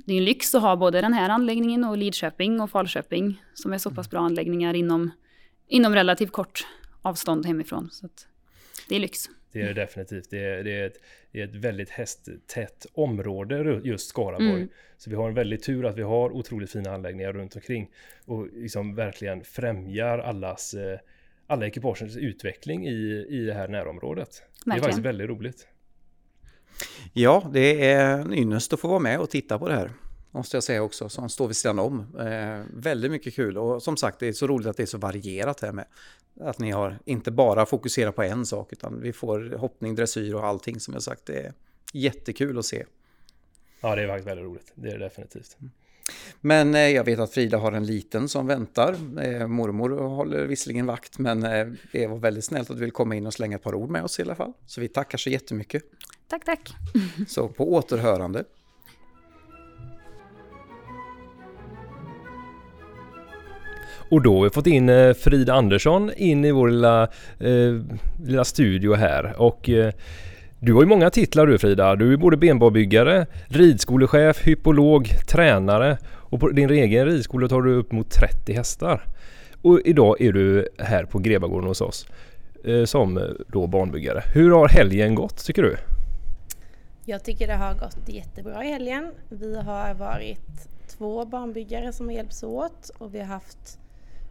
[0.05, 3.73] det är en lyx att ha både den här anläggningen och Lidköping och Falköping som
[3.73, 5.11] är så pass bra anläggningar inom,
[5.67, 6.67] inom relativt kort
[7.01, 7.89] avstånd hemifrån.
[7.91, 8.09] Så
[8.89, 9.29] det är lyx.
[9.51, 10.29] Det är det definitivt.
[10.29, 10.97] Det är, det är, ett,
[11.31, 14.49] det är ett väldigt hästtätt område just Skaraborg.
[14.49, 14.69] Mm.
[14.97, 17.89] Så vi har en väldig tur att vi har otroligt fina anläggningar runt omkring
[18.25, 20.99] och liksom verkligen främjar allas, eh,
[21.47, 24.29] alla ekipagens utveckling i, i det här närområdet.
[24.29, 24.83] Det är Verkligen.
[24.83, 25.67] faktiskt väldigt roligt.
[27.13, 29.91] Ja, det är en ynnest att få vara med och titta på det här.
[30.31, 31.99] Måste jag säga också, som står vid sidan om.
[32.19, 34.97] Eh, väldigt mycket kul och som sagt det är så roligt att det är så
[34.97, 35.86] varierat här med.
[36.41, 40.45] Att ni har inte bara fokuserat på en sak utan vi får hoppning, dressyr och
[40.45, 41.25] allting som jag sagt.
[41.25, 41.53] Det är
[41.93, 42.86] jättekul att se.
[43.81, 44.71] Ja, det är faktiskt väldigt roligt.
[44.75, 45.57] Det är det definitivt.
[46.41, 48.95] Men eh, jag vet att Frida har en liten som väntar.
[49.21, 53.15] Eh, mormor håller visserligen vakt men eh, det var väldigt snällt att du vill komma
[53.15, 54.54] in och slänga ett par ord med oss i alla fall.
[54.65, 55.84] Så vi tackar så jättemycket.
[56.28, 56.74] Tack, tack.
[57.28, 58.43] Så på återhörande.
[64.12, 67.04] Och då har vi fått in eh, Frida Andersson in i vår lilla,
[67.39, 67.82] eh,
[68.26, 69.41] lilla studio här.
[69.41, 69.93] Och eh,
[70.63, 71.95] du har ju många titlar du Frida.
[71.95, 77.91] Du är både benbarbyggare, ridskolechef, hypolog, tränare och på din egen ridskola tar du upp
[77.91, 79.06] mot 30 hästar.
[79.62, 82.08] Och idag är du här på Grevagården hos oss
[82.65, 84.24] eh, som då barnbyggare.
[84.34, 85.78] Hur har helgen gått tycker du?
[87.06, 89.12] Jag tycker det har gått jättebra i helgen.
[89.30, 93.80] Vi har varit två barnbyggare som har hjälpts åt och vi har haft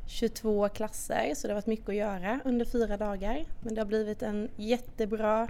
[0.06, 3.44] 22 klasser så det har varit mycket att göra under fyra dagar.
[3.60, 5.48] Men det har blivit en jättebra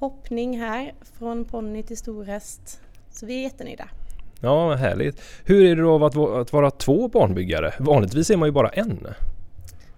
[0.00, 2.80] hoppning här från ponny till storhäst.
[3.10, 3.88] Så vi är jättenöjda.
[4.40, 5.20] Ja, härligt.
[5.44, 7.74] Hur är det då att, att vara två barnbyggare?
[7.78, 9.06] Vanligtvis är man ju bara en.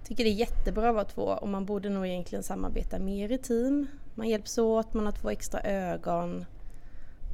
[0.04, 3.38] tycker det är jättebra att vara två och man borde nog egentligen samarbeta mer i
[3.38, 3.86] team.
[4.14, 6.44] Man hjälps åt, man har två extra ögon.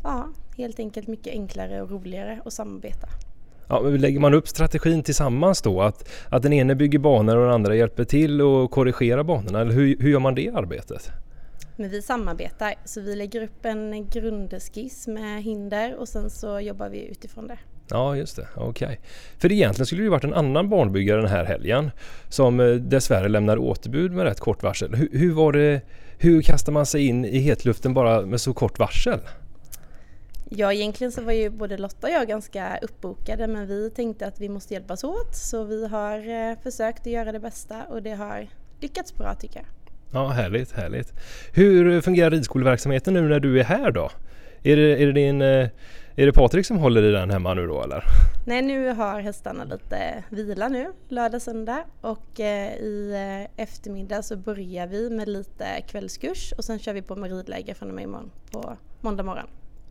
[0.04, 3.08] Ja, helt enkelt mycket enklare och roligare att samarbeta.
[3.68, 5.82] Ja, lägger man upp strategin tillsammans då?
[5.82, 9.60] Att, att den ene bygger banor och den andra hjälper till och korrigerar banorna?
[9.60, 11.10] Eller hur, hur gör man det arbetet?
[11.78, 16.88] Men vi samarbetar, så vi lägger upp en grundskiss med hinder och sen så jobbar
[16.88, 17.58] vi utifrån det.
[17.90, 18.48] Ja, just det.
[18.56, 19.00] Okej.
[19.38, 21.90] För egentligen skulle det ju varit en annan barnbyggare den här helgen
[22.28, 24.94] som eh, dessvärre lämnade återbud med rätt kort varsel.
[24.94, 25.80] Hur, hur var det?
[26.18, 29.20] Hur kastar man sig in i hetluften bara med så kort varsel?
[30.50, 34.40] Ja, egentligen så var ju både Lotta och jag ganska uppbokade men vi tänkte att
[34.40, 38.14] vi måste hjälpas åt så vi har eh, försökt att göra det bästa och det
[38.14, 38.48] har
[38.80, 39.87] lyckats bra tycker jag.
[40.12, 41.12] Ja, härligt, härligt.
[41.52, 44.10] Hur fungerar ridskoleverksamheten nu när du är här då?
[44.62, 45.42] Är det, är det din...
[45.42, 45.68] eh,
[46.16, 48.04] Är det Patrik som håller i den hemma nu då eller?
[48.46, 53.12] Nej, nu har hästarna lite vila nu, lördag, söndag och eh, i
[53.56, 57.74] eh, eftermiddag så börjar vi med lite kvällskurs och sen kör vi på med ridläger
[57.74, 59.46] från och med imorgon på måndag morgon.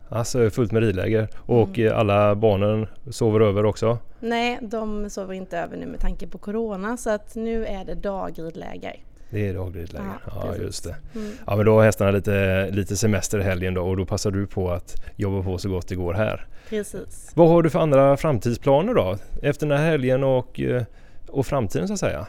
[0.08, 3.98] Alltså fullt med ridläger och eh, alla barnen sover över också?
[4.20, 7.94] Nej, de sover inte över nu med tanke på Corona så att nu är det
[7.94, 8.96] dagridläger.
[9.30, 10.18] Det är dagridläger.
[10.26, 10.96] Ja, Ja, just det.
[11.14, 11.32] Mm.
[11.46, 14.46] Ja, men då har hästarna lite, lite semester i helgen då och då passar du
[14.46, 16.46] på att jobba på så gott det går här.
[16.68, 17.32] Precis.
[17.34, 19.16] Vad har du för andra framtidsplaner då?
[19.42, 20.82] Efter den här helgen och, eh,
[21.28, 22.26] och framtiden så att säga?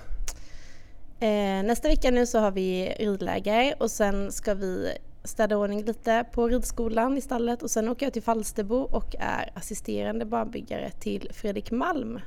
[1.20, 4.88] Eh, nästa vecka nu så har vi ridläger och sen ska vi
[5.24, 9.52] städa ordning lite på ridskolan i stallet och sen åker jag till Falsterbo och är
[9.54, 12.20] assisterande barnbyggare till Fredrik Malm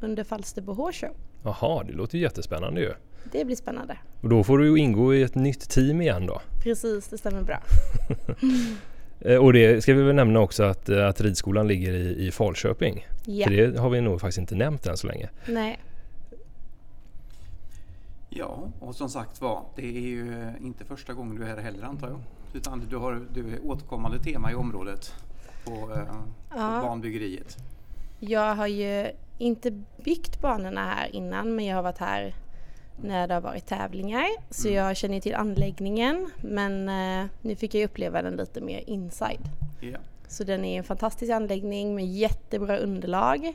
[0.00, 1.16] under Falsterbo Horse Show.
[1.44, 2.92] Jaha, det låter jättespännande ju.
[3.32, 3.98] Det blir spännande.
[4.20, 6.40] Och då får du ju ingå i ett nytt team igen då.
[6.62, 7.62] Precis, det stämmer bra.
[9.20, 12.30] Eh, Och det ska vi väl nämna också att, eh, att ridskolan ligger i, i
[12.30, 13.06] Falköping.
[13.24, 15.28] Ja, För det har vi nog faktiskt inte nämnt än så länge.
[15.48, 15.78] nej,
[18.30, 21.82] Ja, och som sagt var, det är ju inte första gången du är här heller
[21.84, 22.20] antar jag.
[22.54, 25.14] Utan du har du är återkommande tema i området
[25.64, 26.80] på, eh, på Ja.
[26.82, 27.56] banbyggeriet.
[28.20, 29.06] jag har ju
[29.38, 32.34] inte byggt banorna här innan men jag har varit här
[33.02, 37.84] när det har varit tävlingar så jag känner till anläggningen men eh, nu fick jag
[37.84, 39.40] uppleva den lite mer inside.
[39.80, 39.98] Ja.
[40.28, 43.54] Så den är en fantastisk anläggning med jättebra underlag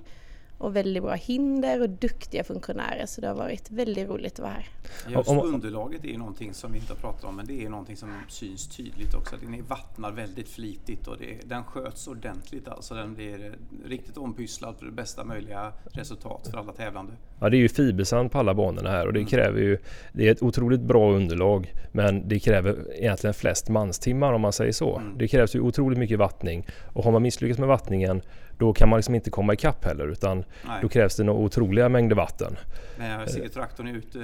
[0.63, 4.51] och väldigt bra hinder och duktiga funktionärer så det har varit väldigt roligt att vara
[4.51, 4.67] här.
[5.07, 7.97] Just underlaget är ju någonting som vi inte har pratat om men det är någonting
[7.97, 9.35] som syns tydligt också.
[9.41, 12.93] Den vattnar väldigt flitigt och det, den sköts ordentligt alltså.
[12.95, 17.13] Den blir riktigt ompysslad för det bästa möjliga resultat för alla tävlande.
[17.39, 19.29] Ja det är ju fibersand på alla banorna här och det mm.
[19.29, 19.77] kräver ju
[20.13, 24.71] Det är ett otroligt bra underlag men det kräver egentligen flest manstimmar om man säger
[24.71, 24.97] så.
[24.97, 25.17] Mm.
[25.17, 28.21] Det krävs ju otroligt mycket vattning och har man misslyckats med vattningen
[28.57, 30.79] då kan man liksom inte komma ikapp heller utan Nej.
[30.81, 32.57] då krävs det några otroliga mängder vatten.
[32.97, 34.15] Men jag ser traktorn ut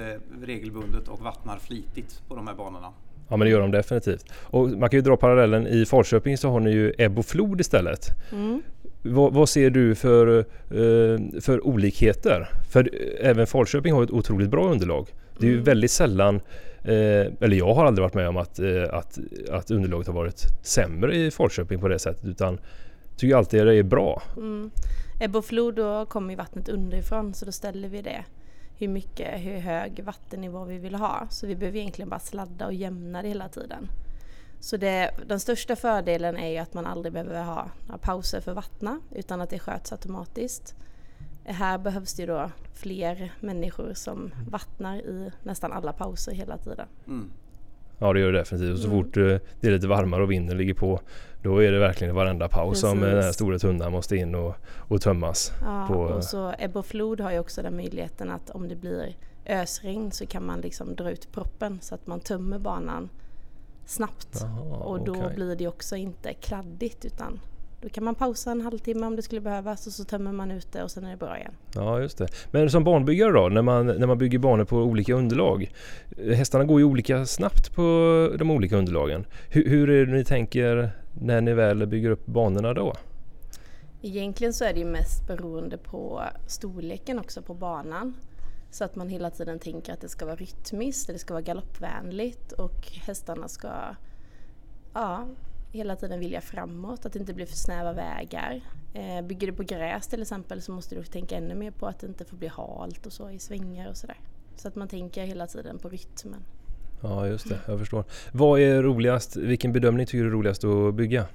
[0.42, 2.92] regelbundet och vattnar flitigt på de här banorna.
[3.30, 4.24] Ja men det gör de definitivt.
[4.42, 7.60] Och man kan ju dra parallellen i Falköping så har ni ju ebb och flod
[7.60, 8.06] istället.
[8.32, 8.62] Mm.
[9.02, 12.48] Vad, vad, ser du för, eh, för olikheter?
[12.70, 12.90] För
[13.20, 15.08] även Falköping har ett otroligt bra underlag.
[15.38, 15.64] Det är ju mm.
[15.64, 16.36] väldigt sällan,
[16.82, 16.92] eh,
[17.40, 19.18] eller jag har aldrig varit med om att, eh, att,
[19.50, 22.58] att underlaget har varit sämre i Falköping på det sättet utan
[23.20, 24.22] tycker alltid att det är bra.
[24.36, 24.70] Mm.
[25.20, 28.24] Ebb och flod då kommer vattnet underifrån så då ställer vi det
[28.76, 31.26] hur mycket, hur hög vattennivå vi vill ha.
[31.30, 33.88] Så vi behöver egentligen bara sladda och jämna det hela tiden.
[34.60, 38.54] Så det, den största fördelen är ju att man aldrig behöver ha några pauser för
[38.54, 40.74] vattna utan att det sköts automatiskt.
[41.44, 46.86] Här behövs det ju då fler människor som vattnar i nästan alla pauser hela tiden.
[47.06, 47.30] Mm.
[47.98, 48.72] Ja det gör det definitivt.
[48.72, 49.04] Och så mm.
[49.04, 49.22] fort eh,
[49.60, 51.00] det är lite varmare och vinden ligger på
[51.42, 52.90] då är det verkligen varenda paus Precis.
[52.90, 54.54] som den här stora tunnan måste in och,
[54.88, 55.52] och tömmas.
[55.60, 58.76] Ja, på, och så ebb och flod har ju också den möjligheten att om det
[58.76, 63.08] blir ösregn så kan man liksom dra ut proppen så att man tömmer banan
[63.86, 64.42] snabbt.
[64.42, 65.34] Aha, och då okay.
[65.34, 67.40] blir det också inte kladdigt utan
[67.82, 70.72] då kan man pausa en halvtimme om det skulle behövas och så tömmer man ut
[70.72, 71.52] det och sen är det bra igen.
[71.74, 72.28] Ja just det.
[72.50, 75.72] Men som banbyggare då, när man, när man bygger banor på olika underlag.
[76.34, 77.82] Hästarna går ju olika snabbt på
[78.38, 79.24] de olika underlagen.
[79.48, 82.94] Hur, hur är det ni tänker när ni väl bygger upp banorna då?
[84.02, 88.14] Egentligen så är det ju mest beroende på storleken också på banan.
[88.70, 92.52] Så att man hela tiden tänker att det ska vara rytmiskt, det ska vara galoppvänligt
[92.52, 93.70] och hästarna ska
[94.94, 95.26] ja,
[95.72, 98.60] hela tiden vilja framåt, att det inte blir för snäva vägar.
[98.94, 101.98] Eh, bygger du på gräs till exempel så måste du tänka ännu mer på att
[101.98, 104.18] det inte får bli halt och så i svängar och sådär.
[104.56, 106.44] Så att man tänker hela tiden på rytmen.
[107.02, 108.04] Ja just det, jag förstår.
[108.32, 111.26] Vad är roligast, vilken bedömning tycker du är roligast att bygga?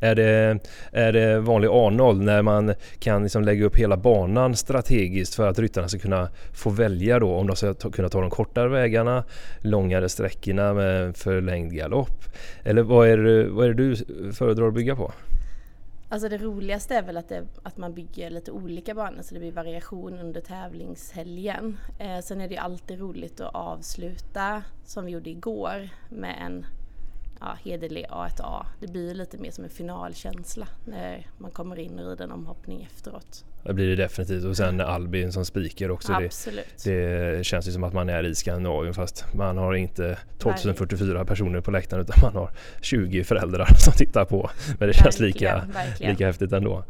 [0.00, 0.58] Är det,
[0.92, 5.58] är det vanlig A0 när man kan liksom lägga upp hela banan strategiskt för att
[5.58, 9.24] ryttarna ska kunna få välja då om de ska ta, kunna ta de kortare vägarna,
[9.60, 12.24] långare sträckorna med förlängd galopp?
[12.64, 13.96] Eller vad är, det, vad är det du
[14.32, 15.12] föredrar att bygga på?
[16.08, 19.40] Alltså det roligaste är väl att, det, att man bygger lite olika banor så det
[19.40, 21.78] blir variation under tävlingshelgen.
[21.98, 26.66] Eh, sen är det ju alltid roligt att avsluta som vi gjorde igår med en
[27.40, 28.66] ja, hederlig A1A.
[28.80, 32.82] Det blir lite mer som en finalkänsla när man kommer in och rider en omhoppning
[32.82, 33.44] efteråt.
[33.64, 36.12] Det blir det definitivt och sen Albin som speaker också.
[36.12, 36.84] Absolut.
[36.84, 41.24] Det, det, känns ju som att man är i Skandinavien fast man har inte 2044
[41.24, 42.50] personer på läktaren utan man har
[42.80, 44.50] 20 föräldrar som tittar på.
[44.78, 45.64] Men det känns lika,
[45.98, 46.84] lika häftigt ändå.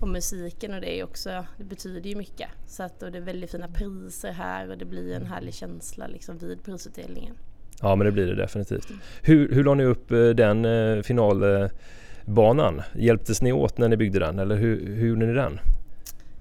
[0.00, 2.48] Och musiken och det är också, det betyder ju mycket.
[2.66, 6.06] Så att, och det är väldigt fina priser här och det blir en härlig känsla
[6.06, 7.34] liksom vid prisutdelningen.
[7.80, 8.88] Ja men det blir det definitivt.
[9.22, 12.82] Hur, hur la ni upp eh, den eh, finalbanan?
[12.94, 15.60] Hjälptes ni åt när ni byggde den eller hur, hur gjorde ni den?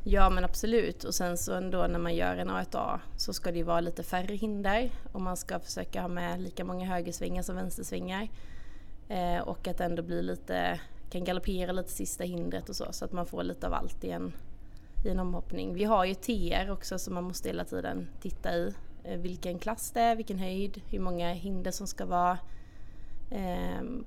[0.03, 3.57] Ja men absolut och sen så ändå när man gör en A1A så ska det
[3.57, 7.55] ju vara lite färre hinder och man ska försöka ha med lika många högersvingar som
[7.55, 8.29] vänstersvingar.
[9.09, 13.11] Eh, och att ändå bli lite, kan galoppera lite sista hindret och så så att
[13.11, 14.33] man får lite av allt i en,
[15.05, 15.73] i en omhoppning.
[15.73, 19.91] Vi har ju TR också som man måste hela tiden titta i Eh, vilken klass
[19.91, 22.37] det är, vilken höjd, hur många hinder som ska vara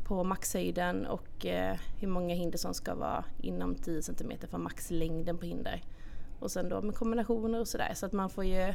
[0.05, 5.39] på maxhöjden och eh, hur många hinder som ska vara inom 10 cm från maxlängden
[5.39, 5.83] på hinder.
[6.41, 8.75] Och sen då med kombinationer och sådär så att man får ju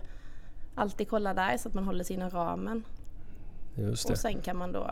[0.75, 2.83] alltid kolla där så att man håller sig inom ramen.
[4.09, 4.91] Och sen kan man då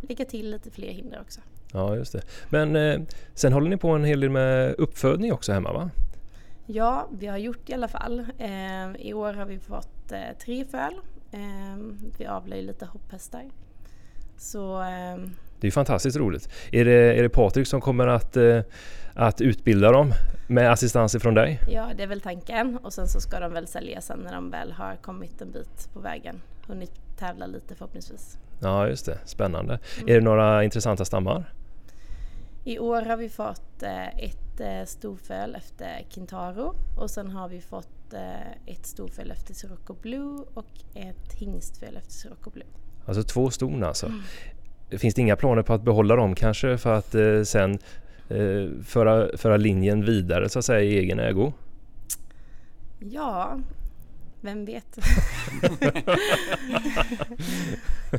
[0.00, 1.40] lägga till lite fler hinder också.
[1.72, 2.22] Ja just det.
[2.50, 3.00] Men eh,
[3.34, 5.90] sen håller ni på en hel del med uppfödning också hemma va?
[6.66, 8.26] Ja, vi har gjort i alla fall.
[8.38, 10.94] Eh, I år har vi fått eh, tre föl.
[11.30, 11.76] Eh,
[12.18, 13.50] vi avlar ju lite hopphästar.
[14.38, 16.48] Så, ehm, det är fantastiskt roligt.
[16.72, 18.60] Är det, är det Patrik som kommer att, eh,
[19.14, 20.12] att utbilda dem
[20.46, 21.60] med assistans från dig?
[21.68, 22.78] Ja, det är väl tanken.
[22.82, 25.88] Och sen så ska de väl sälja sen när de väl har kommit en bit
[25.92, 26.40] på vägen.
[26.66, 28.38] Hunnit tävla lite förhoppningsvis.
[28.62, 29.18] Ja, just det.
[29.24, 29.78] Spännande.
[29.96, 30.08] Mm.
[30.08, 31.52] Är det några intressanta stammar?
[32.64, 37.60] I år har vi fått eh, ett eh, storföl efter Kintaro och sen har vi
[37.60, 42.66] fått eh, ett storföl efter Sirocco Blue och ett hingstföl efter Sirocco Blue.
[43.06, 44.06] Alltså två ston alltså.
[44.06, 44.22] Mm.
[44.98, 47.14] Finns det inga planer på att behålla dem kanske för att
[47.48, 47.78] sen
[48.28, 51.52] eh, föra, föra linjen vidare så att säga i egen ägo?
[52.98, 53.58] Ja,
[54.40, 54.98] vem vet?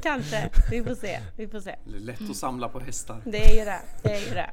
[0.01, 1.19] Kanske, vi får se.
[1.35, 1.75] Vi får se.
[1.85, 3.21] Det är lätt att samla på hästar.
[3.25, 3.79] Det är ju det.
[4.03, 4.49] det, är ju det.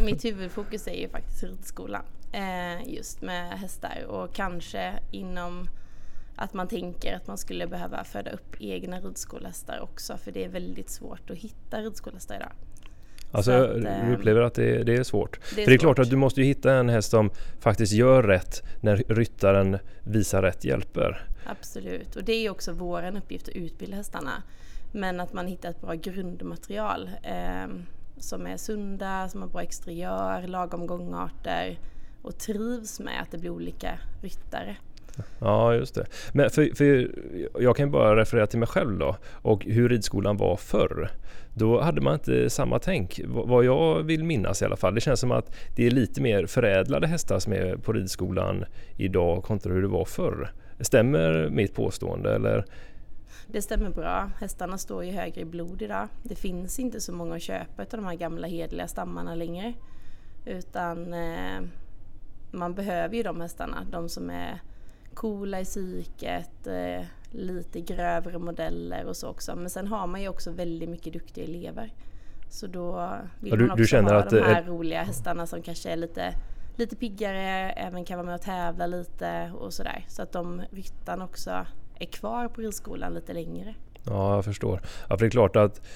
[0.04, 2.02] Mitt huvudfokus är ju faktiskt ridskolan.
[2.32, 5.68] Eh, just med hästar och kanske inom
[6.36, 10.48] att man tänker att man skulle behöva föda upp egna ridskolehästar också för det är
[10.48, 12.52] väldigt svårt att hitta ridskolehästar idag.
[13.34, 15.40] Alltså att, du eh, upplever att det, det är svårt?
[15.54, 17.92] det är För det är klart att du måste ju hitta en häst som faktiskt
[17.92, 21.26] gör rätt när ryttaren visar rätt hjälper.
[21.46, 24.42] Absolut, och det är också vår uppgift att utbilda hästarna.
[24.92, 27.66] Men att man hittar ett bra grundmaterial eh,
[28.18, 31.78] som är sunda, som har bra exteriör, lagom gångarter
[32.22, 34.76] och trivs med att det blir olika ryttare.
[35.38, 36.06] Ja, just det.
[36.32, 37.10] Men för, för
[37.62, 41.10] jag kan bara referera till mig själv då och hur ridskolan var förr.
[41.54, 44.94] Då hade man inte samma tänk, vad jag vill minnas i alla fall.
[44.94, 48.64] Det känns som att det är lite mer förädlade hästar som är på ridskolan
[48.96, 50.52] idag kontra hur det var förr.
[50.80, 52.64] Stämmer mitt påstående eller?
[53.46, 54.30] Det stämmer bra.
[54.40, 56.08] Hästarna står ju högre i blod idag.
[56.22, 59.72] Det finns inte så många att köpa av de här gamla hederliga stammarna längre.
[60.46, 61.60] Utan eh,
[62.50, 63.86] man behöver ju de hästarna.
[63.90, 64.60] De som är
[65.14, 69.56] coola i psyket, eh, lite grövre modeller och så också.
[69.56, 71.92] Men sen har man ju också väldigt mycket duktiga elever.
[72.50, 75.46] Så då vill Ja, du- man du också känner ha att de här roliga hästarna
[75.46, 76.34] som kanske är lite,
[76.76, 80.04] lite piggare, även kan vara med och tävla lite och sådär.
[80.08, 81.66] Så att de ryttarna också
[81.98, 83.74] är kvar på ridskolan lite längre.
[84.06, 84.80] Ja, jag förstår.
[85.08, 85.86] Ja, för det är klart att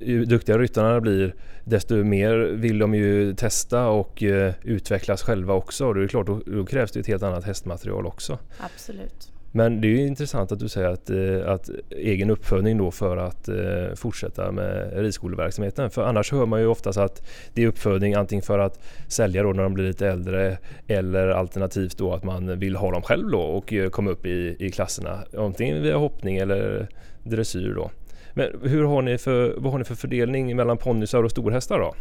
[0.00, 5.86] ju duktigare ryttarna blir desto mer vill de ju testa och eh, utvecklas själva också.
[5.86, 8.38] Och det är klart, då, då krävs det ett helt annat hästmaterial också.
[8.74, 9.30] Absolut.
[9.56, 13.16] Men det är ju intressant att du säger att, eh, att egen uppfödning då för
[13.16, 15.90] att eh, fortsätta med ridskoleverksamheten.
[15.90, 19.52] För annars hör man ju oftast att det är uppfödning antingen för att sälja då
[19.52, 23.40] när de blir lite äldre eller alternativt då att man vill ha dem själv då
[23.40, 25.18] och komma upp i, i klasserna.
[25.38, 26.88] Antingen via hoppning eller
[27.22, 27.90] dressyr då.
[28.34, 31.94] Men hur har ni för, vad har ni för fördelning mellan ponnysar och storhästar då?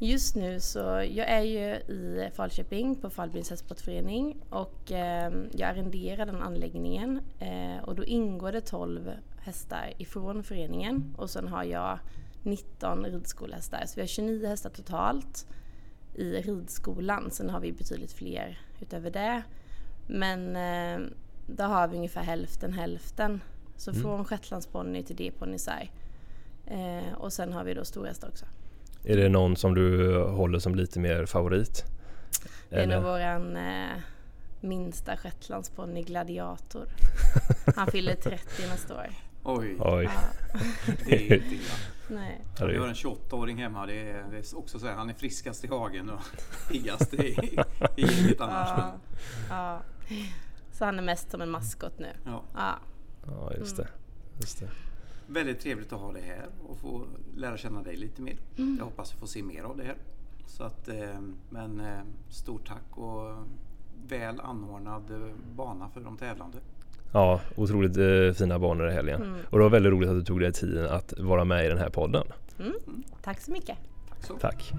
[0.00, 0.78] Just nu så,
[1.10, 7.84] jag är ju i Falköping på Falbins hästsportförening och eh, jag arrenderar den anläggningen eh,
[7.84, 11.98] och då ingår det 12 hästar ifrån föreningen och sen har jag
[12.42, 13.82] 19 ridskolehästar.
[13.86, 15.46] Så vi har 29 hästar totalt
[16.14, 17.30] i ridskolan.
[17.30, 19.42] Sen har vi betydligt fler utöver det.
[20.06, 21.06] Men eh,
[21.46, 23.40] då har vi ungefär hälften hälften.
[23.78, 25.90] Så från shetlandsponny till D-ponnysar.
[26.66, 28.46] Eh, och sen har vi då storhästar också.
[29.04, 31.84] Är det någon som du håller som lite mer favorit?
[32.70, 32.94] Det är Eller?
[32.96, 33.96] nog våran eh,
[34.60, 36.86] minsta shetlandsponny Gladiator.
[37.76, 39.06] Han fyller 30 nästa år.
[39.44, 40.04] Oj, Oj.
[40.04, 40.10] Ja,
[41.06, 41.74] det är inte illa.
[42.08, 42.40] nej.
[42.58, 43.86] Vi är- har en 28-åring hemma.
[43.86, 46.20] Det är, det är också så här, han är friskast i hagen och
[46.70, 47.18] piggast i,
[47.96, 48.68] i gänget annars.
[48.78, 48.94] Ja,
[49.50, 49.80] ja.
[50.72, 52.08] Så han är mest som en maskot nu.
[52.24, 52.74] Ja, Ja.
[53.30, 53.88] Ja, just det.
[54.40, 54.68] Just det.
[55.26, 57.04] väldigt trevligt att ha dig här och få
[57.36, 58.36] lära känna dig lite mer.
[58.78, 59.96] Jag hoppas vi får se mer av det här.
[60.46, 63.34] Så att, eh, men eh, stort tack och
[64.08, 66.58] väl anordnad eh, bana för de tävlande.
[67.12, 69.22] Ja, otroligt eh, fina banor i helgen.
[69.22, 69.34] Mm.
[69.50, 71.78] Och det var väldigt roligt att du tog dig tiden att vara med i den
[71.78, 72.26] här podden.
[73.22, 73.78] Tack så mycket.
[74.08, 74.34] Tack så.
[74.38, 74.72] Tack.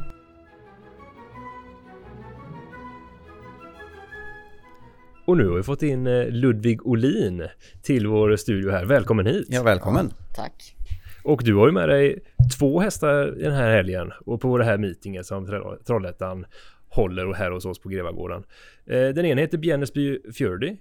[5.30, 7.48] Och nu har vi fått in eh, Ludvig Olin
[7.82, 8.86] till vår studio här.
[8.86, 9.48] Välkommen hit!
[9.50, 10.14] Ja, välkommen.
[10.36, 10.76] Tack.
[11.24, 12.20] Och du har ju med dig
[12.60, 16.46] två hästar den här helgen och på det här meetinget som Troll- Trollhättan
[16.88, 18.44] håller och här hos oss på Grevagården.
[18.86, 20.78] Eh, Den ena heter Bjärnesby Fjördi.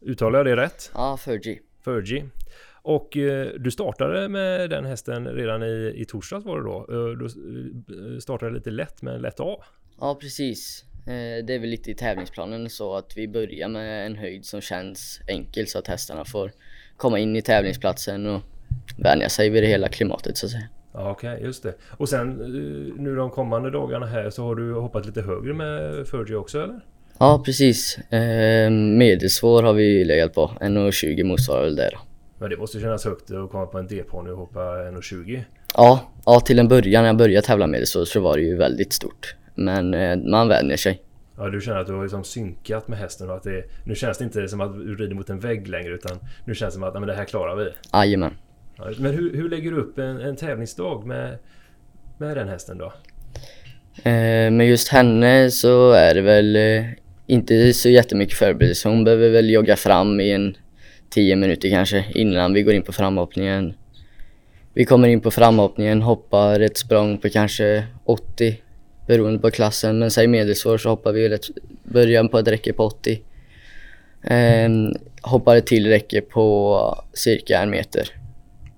[0.00, 0.90] Uttalar jag det rätt?
[0.94, 1.58] Ja, Fergie.
[1.84, 2.24] Fergie.
[2.82, 6.86] Och eh, du startade med den hästen redan i, i torsdags var det då.
[6.90, 7.18] Eh,
[8.14, 9.56] Du startade lite lätt med en lätt A.
[10.00, 10.84] Ja, precis.
[11.06, 14.60] Eh, Det är väl lite i tävlingsplanen så att vi börjar med en höjd som
[14.60, 16.50] känns enkel så att hästarna får
[16.96, 18.40] komma in i tävlingsplatsen och
[18.98, 20.68] vänja sig vid det hela klimatet så att säga.
[20.92, 21.74] Ja, Okej, just det.
[21.90, 26.08] Och sen eh, nu de kommande dagarna här så har du hoppat lite högre med
[26.08, 26.80] Fergie också eller?
[27.18, 27.98] Ja, precis.
[27.98, 30.50] Eh, Medelsvår har vi legat på.
[30.60, 31.98] 1,20 motsvarar väl det då.
[32.38, 35.44] Men det måste kännas högt att komma på en D-ponny och hoppa 1,20.
[35.74, 38.92] Ja, ja, till en början när jag började tävla medelsvår så var det ju väldigt
[38.92, 39.34] stort.
[39.54, 41.02] Men eh, man vänjer sig.
[41.36, 44.18] Ja, du känner att du har liksom synkat med hästen och att det Nu känns
[44.18, 46.82] det inte som att du rider mot en vägg längre utan nu känns det som
[46.82, 47.70] att men det här klarar vi.
[47.92, 48.32] Jajamän.
[48.76, 51.38] Ja, men hur, hur lägger du upp en, en tävlingsdag med,
[52.18, 52.92] med den hästen då?
[54.02, 56.84] Eh, med just henne så är det väl eh,
[57.26, 58.88] inte så jättemycket förberedelse.
[58.88, 60.56] Hon behöver väl jogga fram i en
[61.10, 63.74] 10 minuter kanske innan vi går in på framhoppningen.
[64.74, 68.56] Vi kommer in på framhoppningen, hoppar ett språng på kanske 80
[69.06, 69.98] beroende på klassen.
[69.98, 71.46] Men säg medelsvår så hoppar vi rätt,
[71.82, 73.22] början på ett räcke på 80.
[74.22, 74.70] Eh,
[75.22, 78.08] hoppar ett till räcke på cirka en meter.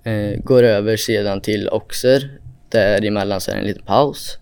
[0.04, 2.38] Eh, går över sedan till oxer.
[2.68, 4.38] Däremellan så är det en liten paus.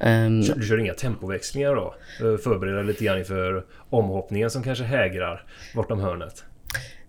[0.00, 1.94] Um, du kör inga tempoväxlingar då?
[2.18, 6.44] Förbereda lite grann inför omhoppningen som kanske hägrar bortom hörnet?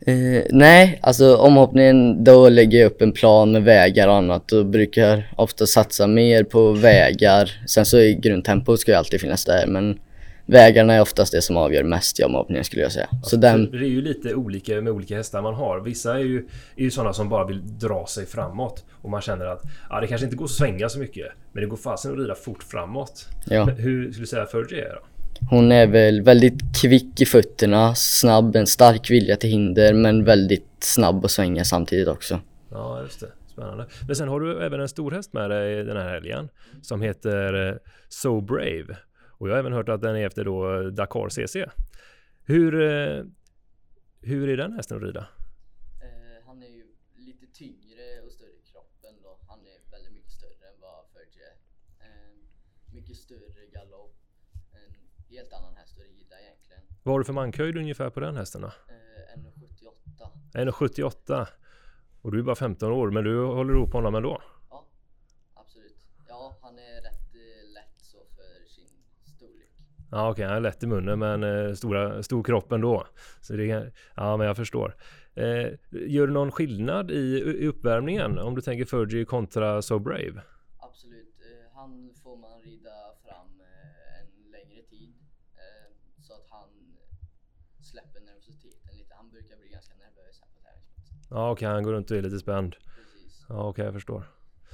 [0.08, 4.66] Uh, nej, alltså omhoppningen då lägger jag upp en plan med vägar och annat och
[4.66, 7.52] brukar ofta satsa mer på vägar.
[7.68, 10.00] Sen så i grundtempot ska ju alltid finnas där men
[10.50, 13.08] vägarna är oftast det som avgör mest i omhoppningen skulle jag säga.
[13.24, 13.72] så den...
[13.72, 15.80] Det är ju lite olika med olika hästar man har.
[15.80, 16.38] Vissa är ju,
[16.76, 20.08] är ju sådana som bara vill dra sig framåt och man känner att ja, det
[20.08, 23.26] kanske inte går att svänga så mycket men det går fasen att rida fort framåt.
[23.50, 23.66] Ja.
[23.66, 25.02] Men hur skulle du säga Fergie är då?
[25.50, 30.68] Hon är väl väldigt kvick i fötterna, snabb, en stark vilja till hinder men väldigt
[30.80, 32.42] snabb att svänga samtidigt också.
[32.72, 33.32] Ja, just det.
[33.48, 33.88] Spännande.
[34.08, 36.50] Men sen har du även en stor häst med dig den här helgen
[36.82, 37.76] som heter eh,
[38.10, 38.98] So Brave.
[39.40, 41.56] Och jag har även hört att den är efter då Dakar CC.
[42.46, 43.24] Hur, eh,
[44.22, 45.28] hur är den hästen att rida?
[46.02, 46.86] Eh, han är ju
[47.16, 49.40] lite tyngre och större i kroppen då.
[49.50, 51.56] Han är väldigt mycket större än vad Fergie är.
[52.06, 52.36] Eh,
[52.94, 54.16] mycket större galopp.
[54.72, 54.92] En
[55.36, 56.84] helt annan häst att rida egentligen.
[57.10, 58.72] Vad har du för mankhöjd ungefär på den hästen då?
[60.54, 60.72] 1,78.
[60.72, 61.48] 1,78.
[62.22, 64.42] Och du är bara 15 år, men du håller ihop honom ändå?
[64.70, 64.88] Ja,
[65.54, 66.06] absolut.
[66.28, 67.30] Ja, han är rätt
[70.12, 73.08] Ja okej, okay, han är lätt i munnen men eh, stora, stor kropp ändå.
[73.42, 74.96] Så det, ja men jag förstår.
[75.34, 80.42] Eh, gör du någon skillnad i, i uppvärmningen om du tänker Fergie kontra So Brave?
[80.78, 81.36] Absolut.
[81.42, 85.14] Eh, han får man rida fram eh, en längre tid
[85.56, 86.70] eh, så att han
[87.92, 89.14] släpper nervositeten lite.
[89.16, 91.18] Han brukar bli ganska nervös här på tävlingsplatsen.
[91.30, 92.76] Ja okej, okay, han går runt och är lite spänd.
[92.76, 93.46] Precis.
[93.50, 94.24] Ja okej, okay, jag förstår.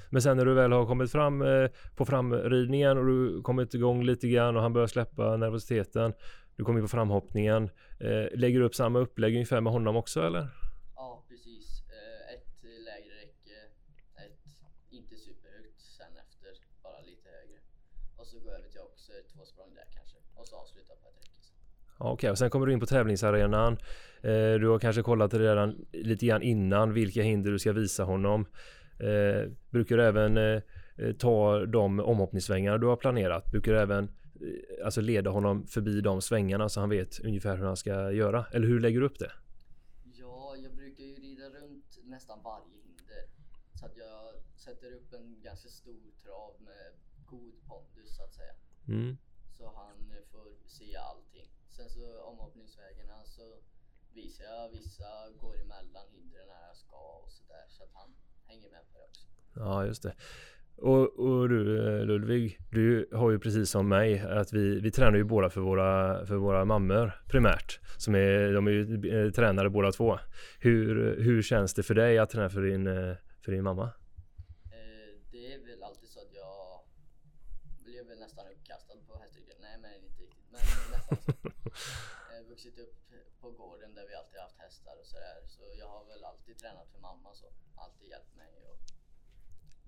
[0.10, 4.04] Men sen när du väl har kommit fram eh, på framridningen och du kommit igång
[4.04, 6.14] lite grann och han börjar släppa nervositeten.
[6.56, 7.70] Du kommer på framhoppningen.
[8.00, 10.48] Eh, lägger du upp samma upplägg ungefär med honom också eller?
[10.96, 11.84] Ja precis.
[11.98, 13.58] Eh, ett lägre räcke,
[14.26, 14.46] ett
[14.90, 16.50] inte superhögt, sen efter
[16.84, 17.60] bara lite högre.
[18.18, 21.08] Och så går jag över till också två språng där kanske och så avsluta på
[21.10, 21.36] ett räcke.
[21.98, 22.30] Okej, okay.
[22.30, 23.78] och sen kommer du in på tävlingsarenan.
[24.60, 28.46] Du har kanske kollat redan lite grann innan vilka hinder du ska visa honom.
[29.00, 30.62] Eh, brukar även eh,
[31.20, 33.52] ta de omhoppningssvängarna du har planerat.
[33.52, 37.78] Brukar även eh, alltså leda honom förbi de svängarna så han vet ungefär hur han
[37.78, 38.46] ska göra.
[38.52, 39.32] Eller hur lägger du upp det?
[40.14, 43.26] Ja, jag brukar ju rida runt nästan varje hinder.
[43.74, 46.92] Så att jag sätter upp en ganska stor trav med
[47.26, 48.54] god pondus så att säga.
[48.88, 49.18] Mm.
[49.58, 49.96] Så han
[50.32, 51.35] får se allting.
[51.76, 53.42] Sen så omhoppningsvägarna så
[54.14, 55.04] visar jag vissa
[55.42, 58.16] går emellan hindren när jag ska och sådär så att han
[58.46, 59.28] hänger med på det också.
[59.56, 60.16] Ja, just det.
[60.78, 65.18] Och, och, du eh, Ludvig, du har ju precis som mig att vi, vi tränar
[65.18, 67.80] ju båda för våra, för våra mammor primärt.
[67.98, 70.20] Som är, de är ju eh, tränare båda två.
[70.60, 73.92] Hur, hur känns det för dig att träna för din, eh, för din mamma?
[75.32, 76.80] det är väl alltid så att jag
[77.84, 79.58] blev väl nästan uppkastad på hästryggen.
[79.62, 80.52] Nej men inte riktigt.
[80.52, 80.95] Men nästan så.
[82.30, 82.96] Jag har vuxit upp
[83.42, 85.38] på gården där vi alltid haft hästar och sådär.
[85.48, 87.46] Så jag har väl alltid tränat för mamma så
[87.76, 88.52] alltid hjälpt mig.
[88.70, 88.78] Och...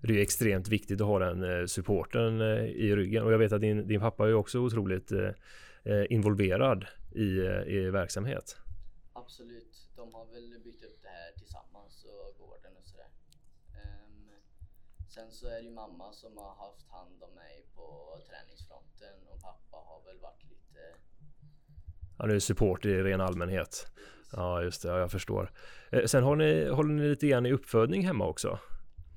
[0.02, 3.52] Det är extremt viktigt att ha den eh, supporten eh, i ryggen och jag vet
[3.52, 7.28] att din, din pappa är också otroligt eh, involverad i,
[7.76, 8.56] i verksamhet.
[9.12, 13.10] Absolut, de har väl byggt upp det här tillsammans och gården och sådär.
[13.72, 14.30] Um,
[15.18, 19.40] sen så är det ju mamma som har haft hand om mig på träningsfronten och
[19.40, 20.80] pappa har väl varit lite...
[22.18, 23.86] Han är support i ren allmänhet.
[24.32, 24.88] Ja, just det.
[24.88, 25.52] Ja, jag förstår.
[25.90, 28.58] Eh, sen har ni, håller ni lite grann i uppfödning hemma också?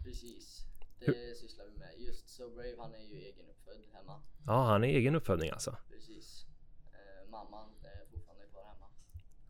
[0.04, 0.66] Precis.
[1.00, 1.34] Det Hur?
[1.34, 1.94] sysslar vi med.
[1.98, 4.22] Just So Brave, han är ju egenuppfödd hemma.
[4.46, 5.78] Ja, han är egen uppfödning alltså?
[5.90, 6.46] Precis.
[6.94, 8.88] Eh, mamman är fortfarande kvar hemma.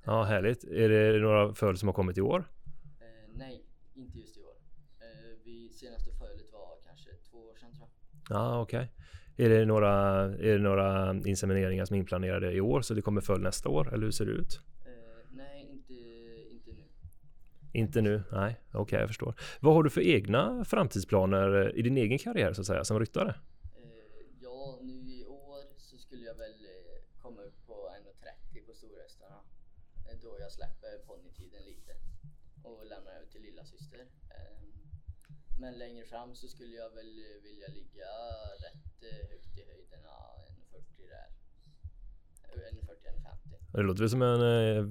[0.03, 0.63] Ja, härligt.
[0.63, 2.49] Är det några föl som har kommit i år?
[2.99, 4.51] Eh, nej, inte just i år.
[5.43, 7.73] Vi, senaste fölet var kanske två år sedan
[8.31, 8.79] Ja, okej.
[8.79, 9.45] Okay.
[9.45, 9.91] Är det, några,
[10.23, 13.93] är det några insemineringar som är inplanerade i år så det kommer föl nästa år?
[13.93, 14.59] Eller hur ser det ut?
[17.73, 18.23] Inte nu?
[18.31, 19.35] Nej, okej okay, jag förstår.
[19.59, 22.99] Vad har du för egna framtidsplaner eh, i din egen karriär så att säga som
[22.99, 23.29] ryttare?
[23.29, 23.35] Eh,
[24.41, 27.73] ja, nu i år så skulle jag väl eh, komma upp på
[28.53, 29.39] 1,30 på storhästarna.
[30.21, 31.93] Då jag släpper ponnytiden lite
[32.63, 34.05] och lämnar över till lilla syster.
[35.61, 38.09] Ehm, men längre fram så skulle jag väl vilja ligga
[38.65, 40.13] rätt högt i höjderna,
[40.71, 41.27] 1,40 där.
[42.71, 43.77] 1,40-1,50.
[43.77, 44.83] Det låter väl som en eh,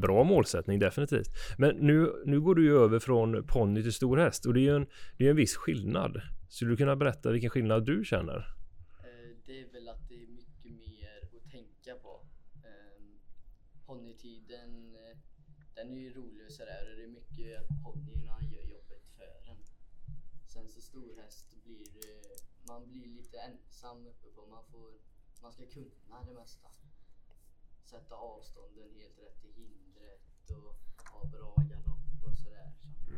[0.00, 1.28] bra målsättning definitivt.
[1.58, 4.62] Men nu, nu går du ju över från ponny till stor häst och det är
[4.62, 4.86] ju en,
[5.18, 6.20] det är en viss skillnad.
[6.48, 8.54] Skulle du kunna berätta vilken skillnad du känner?
[9.46, 12.26] det är väl att det är mycket mer att tänka på.
[12.54, 13.18] Um,
[13.86, 15.18] ponnytiden, eh,
[15.74, 19.50] den är ju rolig och sådär och det är mycket att ponnyerna gör jobbet för
[19.50, 19.58] en.
[20.88, 24.90] Sen så storhäst blir det, man blir lite ensam uppe på, man får,
[25.42, 26.68] man ska kunna det mesta.
[27.84, 32.72] Sätta avstånden helt rätt till hindret och ha bra galopp och sådär.
[32.80, 33.14] Så.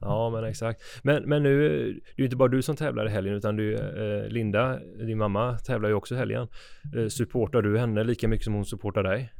[0.00, 0.82] Ja men exakt.
[1.02, 1.58] Men, men nu,
[1.92, 5.18] det är ju inte bara du som tävlar i helgen utan du, eh, Linda, din
[5.18, 6.48] mamma tävlar ju också i helgen.
[6.96, 9.32] Eh, supportar du henne lika mycket som hon supportar dig?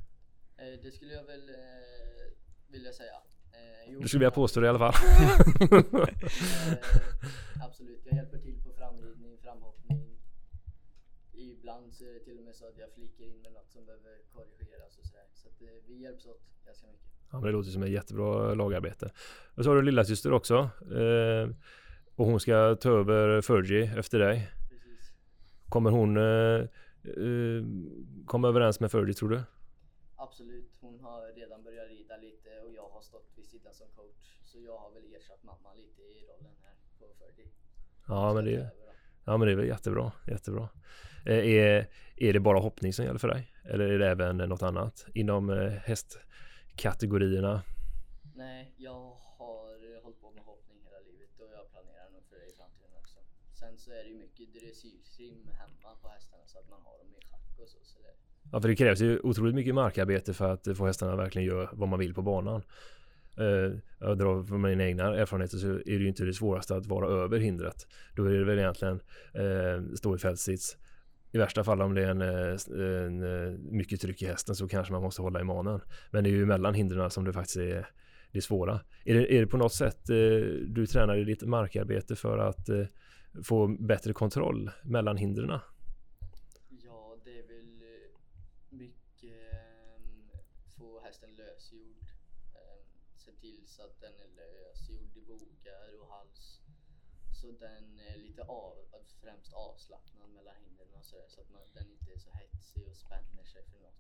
[0.56, 2.32] Eh, det skulle jag väl eh,
[2.68, 3.09] vilja säga.
[4.00, 4.94] Jo, Du skulle vilja påstå det i alla fall.
[7.66, 10.00] absolut, jag hjälper till på framridning, framhoppning.
[11.32, 13.84] Ibland så är det till och med så att jag flikar in med något som
[13.86, 15.26] behöver korrigeras och sådär.
[15.34, 17.06] Så att eh, vi hjälps åt ganska mycket.
[17.30, 19.10] Ja, men det låter som ett jättebra lagarbete.
[19.54, 20.54] Och så har du lilla syster också.
[21.00, 21.48] Eh,
[22.16, 24.50] och hon ska ta över Fergie efter dig.
[24.68, 25.12] Precis.
[25.68, 26.60] Kommer hon eh,
[27.04, 27.64] eh,
[28.26, 29.40] komma överens med Fergie tror du?
[30.26, 34.38] Absolut, hon har redan börjat rida lite och jag har stått vid sidan som coach.
[34.44, 37.48] Så jag har väl ersatt mamma lite i rollen här på Fergie.
[38.08, 38.66] Ja men det, då.
[39.24, 40.12] ja, men det är väl jättebra.
[40.26, 40.68] jättebra.
[41.26, 43.52] Eh, är, är det bara hoppning som gäller för dig?
[43.64, 47.62] Eller är det även något annat inom eh, hästkategorierna?
[48.34, 52.46] Nej, jag har hållit på med hoppning hela livet och jag planerar nog för det
[52.46, 53.18] i framtiden också.
[53.60, 57.14] Sen så är det ju mycket dressyrsim hemma på hästarna så att man har dem
[57.18, 57.78] i schack och så.
[57.82, 58.14] så det,
[58.52, 61.68] Ja, för det krävs ju otroligt mycket markarbete för att få hästarna att verkligen göra
[61.72, 62.62] vad man vill på banan.
[63.38, 66.86] Eh, jag drar från mina egna erfarenheter så är det ju inte det svåraste att
[66.86, 67.86] vara över hindret.
[68.16, 69.00] Då är det väl egentligen
[69.34, 70.76] eh, stå i fältsits.
[71.32, 74.68] I värsta fall om det är en, eh, en, eh, mycket tryck i hästen så
[74.68, 75.80] kanske man måste hålla i manen.
[76.10, 77.88] Men det är ju mellan hindren som det faktiskt är
[78.32, 78.80] det svåra.
[79.04, 80.16] Är det, är det på något sätt eh,
[80.66, 82.68] du tränar i ditt markarbete för att
[83.42, 85.60] få bättre kontroll mellan hindren?
[86.84, 88.10] ja, det är väl eh,
[88.70, 90.30] mycket ehm,
[90.78, 92.04] få hästen lösgjord.
[92.54, 92.84] Um,
[93.16, 96.60] se till så att den är lösgjord i bogar och hals.
[97.40, 98.72] Så den är lite av,
[99.22, 102.96] främst avslappnad mellan hindren och sådär så att man, den inte är så hetsig och
[102.96, 103.94] spänner sig för något.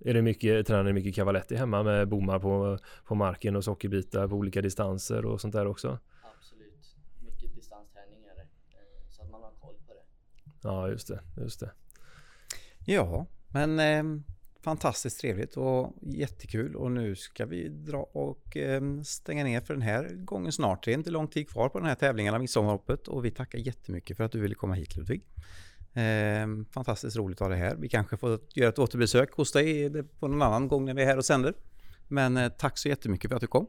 [0.00, 4.28] Är det mycket, tränar ni mycket cavaletti hemma med bommar på, på marken och sockerbitar
[4.28, 5.98] på olika distanser och sånt där också?
[6.38, 6.96] Absolut.
[7.24, 8.42] Mycket distansträning är det.
[8.42, 10.04] eh, Så att man har koll på det.
[10.62, 11.20] Ja, just det.
[11.36, 11.70] Just det.
[12.86, 14.22] Ja, men eh,
[14.64, 19.82] fantastiskt trevligt och jättekul och nu ska vi dra och eh, stänga ner för den
[19.82, 20.84] här gången snart.
[20.84, 23.58] Det är inte lång tid kvar på den här tävlingen av Midsommarhoppet och vi tackar
[23.58, 25.22] jättemycket för att du ville komma hit Ludvig.
[25.94, 27.76] Eh, fantastiskt roligt att ha det här.
[27.76, 31.06] Vi kanske får göra ett återbesök hos dig på någon annan gång när vi är
[31.06, 31.54] här och sänder.
[32.08, 33.66] Men eh, tack så jättemycket för att du kom.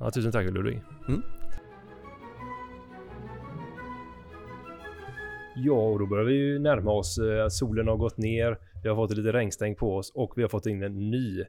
[0.00, 0.82] Ja, tusen tack Ludvig.
[1.08, 1.22] Mm.
[5.56, 7.18] Ja, och då börjar vi ju närma oss.
[7.18, 8.58] eh, Solen har gått ner.
[8.82, 11.44] Vi har fått lite regnstänk på oss och vi har fått in en ny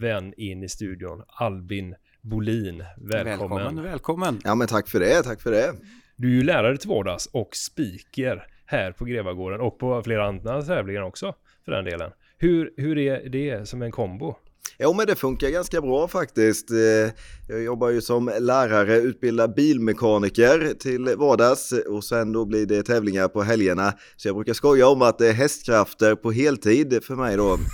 [0.00, 1.22] vän in i studion.
[1.26, 2.84] Albin Bolin.
[2.96, 3.58] Välkommen.
[3.58, 4.40] Välkommen, välkommen.
[4.44, 5.72] Ja men tack för det, tack för det.
[6.16, 10.62] Du är ju lärare till vardags och speaker här på Grevagården och på flera andra
[10.62, 12.10] tävlingar också för den delen.
[12.38, 14.34] Hur, hur är det som en kombo?
[14.82, 16.70] Jo men det funkar ganska bra faktiskt.
[16.70, 17.12] Eh,
[17.48, 23.28] Jag jobbar ju som lärare, utbildar bilmekaniker till vardags och sen då blir det tävlingar
[23.28, 23.92] på helgerna.
[24.16, 27.58] Så jag brukar skoja om att det är hästkrafter på heltid för mig då.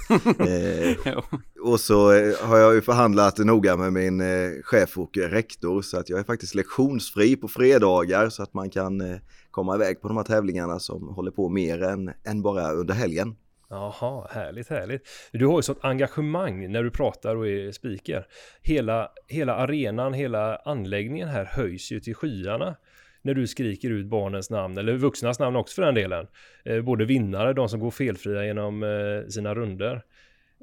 [0.46, 1.18] Eh,
[1.62, 4.22] och så eh, har jag ju förhandlat noga med min
[4.62, 9.02] chef och rektor så att jag är faktiskt lektionsfri på fredagar så att man kan
[9.50, 13.34] komma iväg på de här tävlingarna som håller på mer än, än bara under helgen.
[13.68, 15.08] Jaha, härligt, härligt.
[15.32, 18.26] Du har ju sånt engagemang när du pratar och är speaker.
[18.62, 22.76] Hela, hela arenan, hela anläggningen här höjs ju till skyarna
[23.22, 26.26] när du skriker ut barnens namn, eller vuxnas namn också för den delen.
[26.64, 30.02] Eh, både vinnare, de som går felfria genom eh, sina runder.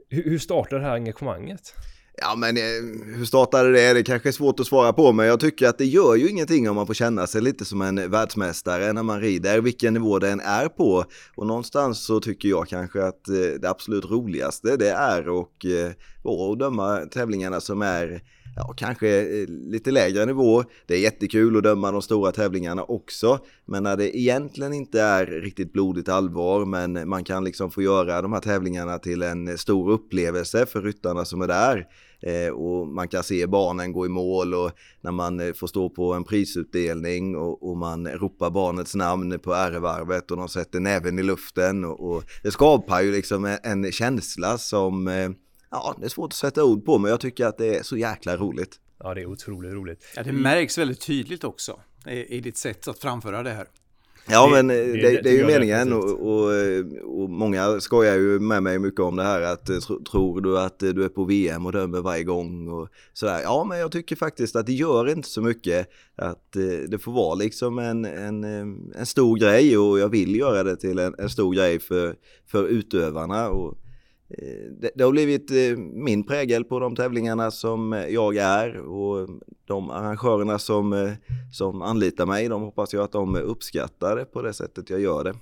[0.10, 1.74] Hur startar det här engagemanget?
[2.18, 2.64] Ja men eh,
[3.16, 3.94] hur startade det?
[3.94, 6.70] Det kanske är svårt att svara på men jag tycker att det gör ju ingenting
[6.70, 10.40] om man får känna sig lite som en världsmästare när man rider, vilken nivå den
[10.40, 11.06] är på.
[11.36, 15.92] Och någonstans så tycker jag kanske att eh, det absolut roligaste det är att eh,
[16.24, 18.22] och döma tävlingarna som är
[18.56, 20.64] ja, kanske eh, lite lägre nivå.
[20.86, 25.26] Det är jättekul att döma de stora tävlingarna också, men när det egentligen inte är
[25.26, 29.92] riktigt blodigt allvar, men man kan liksom få göra de här tävlingarna till en stor
[29.92, 31.88] upplevelse för ryttarna som är där.
[32.26, 35.90] Eh, och man kan se barnen gå i mål och när man eh, får stå
[35.90, 41.20] på en prisutdelning och, och man ropar barnets namn på ärevarvet och de sätter näven
[41.20, 45.30] i luften och, och det skapar ju liksom en, en känsla som eh,
[45.74, 47.98] Ja, det är svårt att sätta ord på, men jag tycker att det är så
[47.98, 48.80] jäkla roligt.
[49.00, 50.04] Ja, det är otroligt roligt.
[50.16, 53.68] Ja, det märks väldigt tydligt också i, i ditt sätt att framföra det här.
[54.30, 56.52] Ja Det- men det- det, det det, är ju meningen och, och,
[57.24, 60.60] och många skojar ju med mig mycket om det här att eh, tro- tror du
[60.60, 63.40] att eh, du är på VM och dömer varje gång och sådär.
[63.44, 67.12] Ja men jag tycker faktiskt att det gör inte så mycket att eh, det får
[67.12, 71.16] vara liksom en, en, eh, en stor grej och jag vill göra det till en,
[71.18, 72.16] en stor grej för,
[72.48, 73.50] för utövarna.
[73.50, 73.78] Och, eh,
[74.38, 78.78] Eh, det, det har blivit eh, min prägel på de tävlingarna som eh, jag är
[78.78, 79.30] och
[79.66, 81.16] de arrangörerna som,
[81.54, 85.24] som anlitar mig, de hoppas jag att de uppskattar det på det sättet jag gör
[85.24, 85.34] det.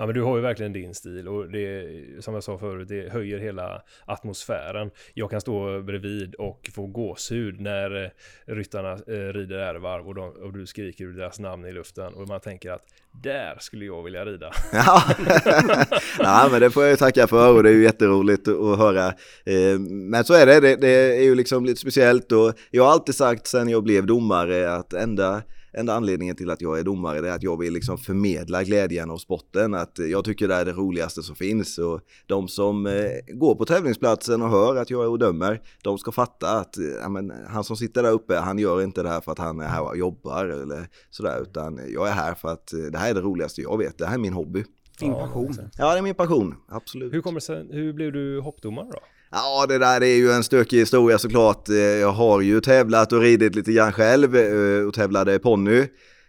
[0.00, 1.86] Ja men du har ju verkligen din stil och det
[2.24, 4.90] som jag sa förut det höjer hela atmosfären.
[5.14, 8.10] Jag kan stå bredvid och få gåshud när eh,
[8.54, 12.40] ryttarna eh, rider ärvarv och, de, och du skriker deras namn i luften och man
[12.40, 12.82] tänker att
[13.22, 14.52] där skulle jag vilja rida.
[14.72, 15.02] Ja,
[16.18, 19.06] Nej, men det får jag ju tacka för och det är ju jätteroligt att höra.
[19.44, 22.92] Eh, men så är det, det, det är ju liksom lite speciellt och jag har
[22.92, 25.42] alltid sagt sedan jag blev domare att enda,
[25.72, 29.10] enda anledningen till att jag är domare det är att jag vill liksom förmedla glädjen
[29.10, 29.74] av sporten.
[29.74, 33.64] Att jag tycker det är det roligaste som finns och de som eh, går på
[33.64, 37.32] tävlingsplatsen och hör att jag är och dömer, de ska fatta att eh, ja, men,
[37.48, 39.82] han som sitter där uppe, han gör inte det här för att han är här
[39.82, 43.20] och jobbar eller sådär, utan jag är här för att eh, det här är det
[43.20, 44.64] roligaste jag vet, det här är min hobby.
[45.00, 45.54] Din passion.
[45.78, 47.14] Ja, det är min passion, absolut.
[47.14, 48.98] Hur, kommer sig, hur blev du hoppdomare då?
[49.30, 51.68] Ja, det där är ju en stökig historia såklart.
[51.68, 55.86] Eh, jag har ju tävlat och ridit lite grann själv eh, och tävlade ponny.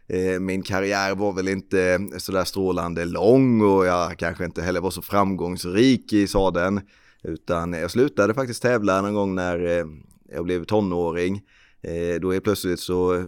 [0.07, 4.91] Eh, min karriär var väl inte sådär strålande lång och jag kanske inte heller var
[4.91, 6.81] så framgångsrik i sadeln.
[7.23, 9.85] Utan jag slutade faktiskt tävla någon gång när
[10.33, 11.41] jag blev tonåring.
[11.81, 13.25] Eh, då är plötsligt så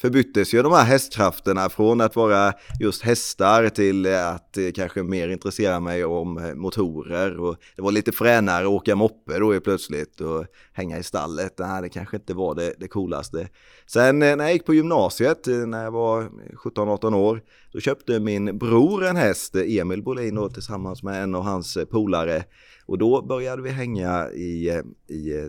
[0.00, 5.28] förbyttes ju de här hästkrafterna från att vara just hästar till att eh, kanske mer
[5.28, 9.60] intressera mig om eh, motorer och det var lite fränare att åka moppe då är
[9.60, 11.58] plötsligt och hänga i stallet.
[11.58, 13.48] Nej, det kanske inte var det, det coolaste.
[13.86, 16.22] Sen när jag gick på gymnasiet när jag var
[16.64, 21.42] 17-18 år då köpte min bror en häst, Emil Bolin då, tillsammans med en av
[21.42, 22.44] hans polare
[22.86, 25.48] och då började vi hänga i, i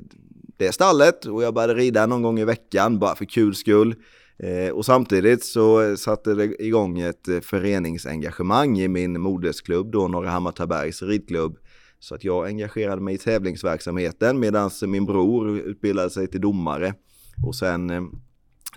[0.57, 3.95] det stallet och jag började rida någon gång i veckan bara för kul skull.
[4.39, 10.29] Eh, och samtidigt så satte det igång ett eh, föreningsengagemang i min modersklubb då, Norra
[10.29, 11.57] Hammartabergs ridklubb.
[11.99, 16.93] Så att jag engagerade mig i tävlingsverksamheten medan min bror utbildade sig till domare.
[17.45, 18.03] Och sen eh,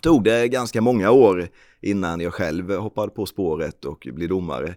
[0.02, 1.48] tog det ganska många år
[1.80, 4.74] innan jag själv hoppade på spåret och blev domare.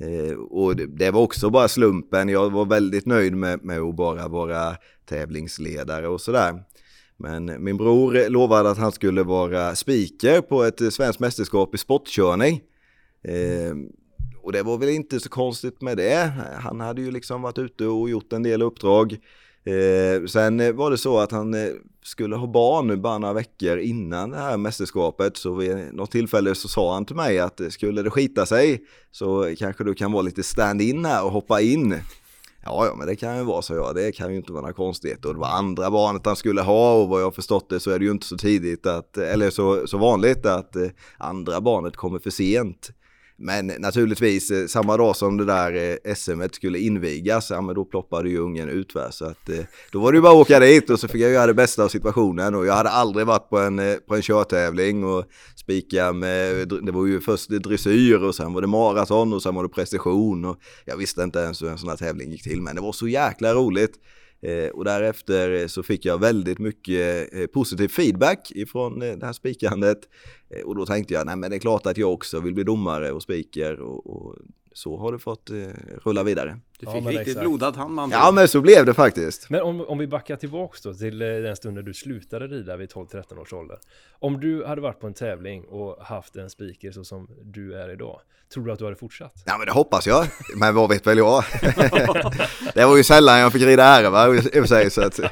[0.00, 2.28] Eh, och det, det var också bara slumpen.
[2.28, 4.76] Jag var väldigt nöjd med, med att bara vara
[5.08, 6.62] tävlingsledare och sådär.
[7.16, 12.60] Men min bror lovade att han skulle vara speaker på ett svenskt mästerskap i sportkörning.
[13.22, 13.74] Eh,
[14.42, 16.32] och det var väl inte så konstigt med det.
[16.60, 19.12] Han hade ju liksom varit ute och gjort en del uppdrag.
[19.64, 21.70] Eh, sen var det så att han eh,
[22.08, 25.36] skulle ha barn nu bara några veckor innan det här mästerskapet.
[25.36, 28.84] Så vid något tillfälle så sa han till mig att eh, skulle det skita sig
[29.10, 32.00] så kanske du kan vara lite stand-in här och hoppa in.
[32.64, 34.74] Ja, ja, men det kan ju vara så ja, det kan ju inte vara några
[34.74, 35.28] konstigheter.
[35.28, 37.98] Och det var andra barnet han skulle ha och vad jag förstått det så är
[37.98, 40.88] det ju inte så tidigt att, eller så, så vanligt att eh,
[41.18, 42.90] andra barnet kommer för sent.
[43.40, 47.84] Men naturligtvis, eh, samma dag som det där eh, SM skulle invigas, ja men då
[47.84, 49.10] ploppade ju ungen ut va?
[49.10, 51.30] så att eh, då var det ju bara att åka dit och så fick jag
[51.30, 55.04] göra det bästa av situationen och jag hade aldrig varit på en, på en körtävling
[55.04, 55.24] och
[55.56, 59.62] spika med, det var ju först dressyr och sen var det maraton och sen var
[59.62, 62.74] det precision och jag visste inte ens hur en sån här tävling gick till men
[62.74, 63.94] det var så jäkla roligt.
[64.40, 69.32] Eh, och därefter eh, så fick jag väldigt mycket eh, positiv feedback ifrån det här
[69.32, 69.98] spikandet.
[70.64, 73.12] Och då tänkte jag, nej men det är klart att jag också vill bli domare
[73.12, 74.36] och speaker och, och
[74.72, 75.50] så har det fått
[76.04, 76.60] rulla vidare.
[76.80, 77.40] Du Ja, fick men riktigt exakt.
[77.48, 79.50] blodad hand man Ja men så blev det faktiskt.
[79.50, 82.90] Men om, om vi backar tillbaks då till eh, den stunden du slutade rida vid
[82.92, 83.78] 12-13 års ålder.
[84.18, 87.92] Om du hade varit på en tävling och haft en speaker så som du är
[87.92, 88.20] idag,
[88.54, 89.42] tror du att du hade fortsatt?
[89.46, 90.26] Ja men det hoppas jag,
[90.56, 91.44] men vad vet väl jag.
[92.74, 94.90] det var ju sällan jag fick rida ära va, i och för sig.
[94.90, 95.20] Så att,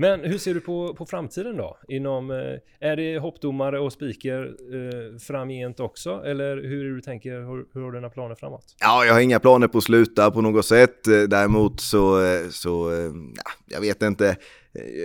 [0.00, 1.78] Men hur ser du på, på framtiden då?
[1.88, 6.22] Inom, eh, är det hoppdomare och speaker eh, framgent också?
[6.24, 8.64] Eller hur är det du tänker, hur, hur har du dina planer framåt?
[8.80, 11.06] Ja, jag har inga planer på att sluta på något sätt.
[11.06, 12.90] Eh, däremot så, eh, så
[13.36, 14.36] ja, jag vet inte.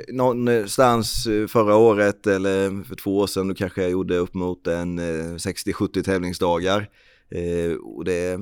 [0.07, 4.99] Någonstans förra året eller för två år sedan då kanske jag gjorde upp mot en
[4.99, 6.89] 60-70 tävlingsdagar.
[7.29, 8.39] Eh, Och det,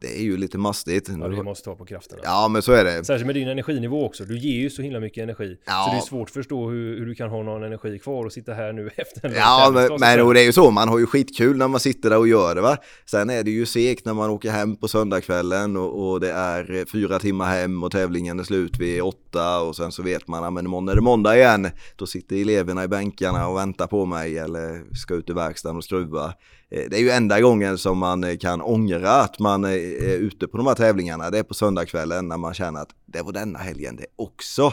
[0.00, 1.08] det är ju lite mastigt.
[1.08, 2.22] Ja, du måste ta på krafterna.
[2.24, 3.04] Ja, men så är det.
[3.04, 4.24] Särskilt med din energinivå också.
[4.24, 5.56] Du ger ju så himla mycket energi.
[5.64, 5.84] Ja.
[5.84, 8.32] Så det är svårt att förstå hur, hur du kan ha någon energi kvar och
[8.32, 10.98] sitta här nu efter en Ja, men, men och det är ju så, man har
[10.98, 12.76] ju skitkul när man sitter där och gör det va.
[13.06, 16.84] Sen är det ju segt när man åker hem på söndagskvällen och, och det är
[16.92, 20.64] fyra timmar hem och tävlingen är slut vid åtta och sen så vet man att
[20.64, 21.70] imorgon är det måndag igen.
[21.96, 25.84] Då sitter eleverna i bänkarna och väntar på mig eller ska ut i verkstaden och
[25.84, 26.34] skruva.
[26.70, 30.66] Det är ju enda gången som man kan ångra att man är ute på de
[30.66, 31.30] här tävlingarna.
[31.30, 34.72] Det är på söndagskvällen när man känner att det var denna helgen det också.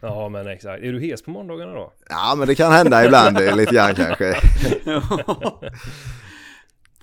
[0.00, 0.82] Ja men exakt.
[0.82, 1.92] Är du hes på måndagarna då?
[2.08, 4.34] Ja men det kan hända ibland lite grann kanske.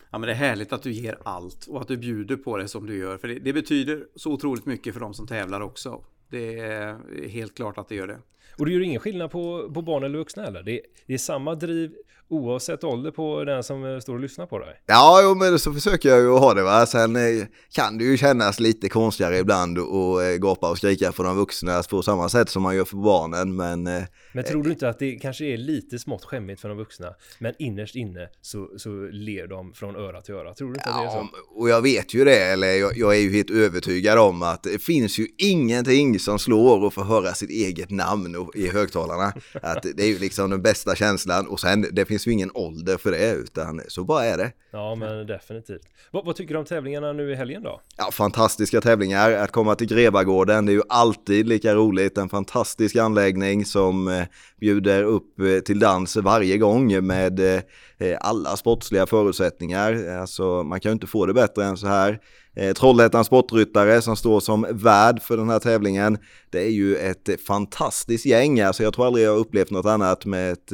[0.09, 2.67] Ja, men det är härligt att du ger allt och att du bjuder på det
[2.67, 3.17] som du gör.
[3.17, 6.03] För det, det betyder så otroligt mycket för de som tävlar också.
[6.29, 8.19] Det är helt klart att det gör det.
[8.57, 10.63] Och det gör ingen skillnad på, på barn eller vuxna heller.
[10.63, 11.95] Det, det är samma driv
[12.29, 14.81] oavsett ålder på den som eh, står och lyssnar på dig.
[14.85, 16.63] Ja, jo, men så försöker jag ju ha det.
[16.63, 16.85] Va?
[16.85, 21.23] Sen eh, kan det ju kännas lite konstigare ibland och eh, gapa och skrika på
[21.23, 23.55] de vuxna på samma sätt som man gör för barnen.
[23.55, 24.05] Men,
[24.37, 27.13] men tror du inte att det kanske är lite smått skämmigt för de vuxna?
[27.39, 30.53] Men innerst inne så, så ler de från öra till öra.
[30.53, 31.29] Tror du inte ja, att det är så?
[31.61, 34.79] Och jag vet ju det, eller jag, jag är ju helt övertygad om att det
[34.79, 39.33] finns ju ingenting som slår att få höra sitt eget namn i högtalarna.
[39.61, 42.97] Att det är ju liksom den bästa känslan och sen det finns ju ingen ålder
[42.97, 44.51] för det utan så bara är det.
[44.71, 45.81] Ja men definitivt.
[46.11, 47.81] Vad, vad, tycker du om tävlingarna nu i helgen då?
[47.97, 49.31] Ja, fantastiska tävlingar.
[49.31, 52.17] Att komma till Grevagården, det är ju alltid lika roligt.
[52.17, 54.26] En fantastisk anläggning som eh,
[54.59, 57.61] bjuder upp eh, till dans varje gång med eh,
[57.97, 60.19] eh, alla sportsliga förutsättningar.
[60.21, 62.19] Alltså man kan ju inte få det bättre än så här.
[62.77, 66.17] Trollhättans Sportryttare som står som värd för den här tävlingen.
[66.49, 70.51] Det är ju ett fantastiskt gäng, alltså jag tror aldrig jag upplevt något annat med
[70.51, 70.71] ett,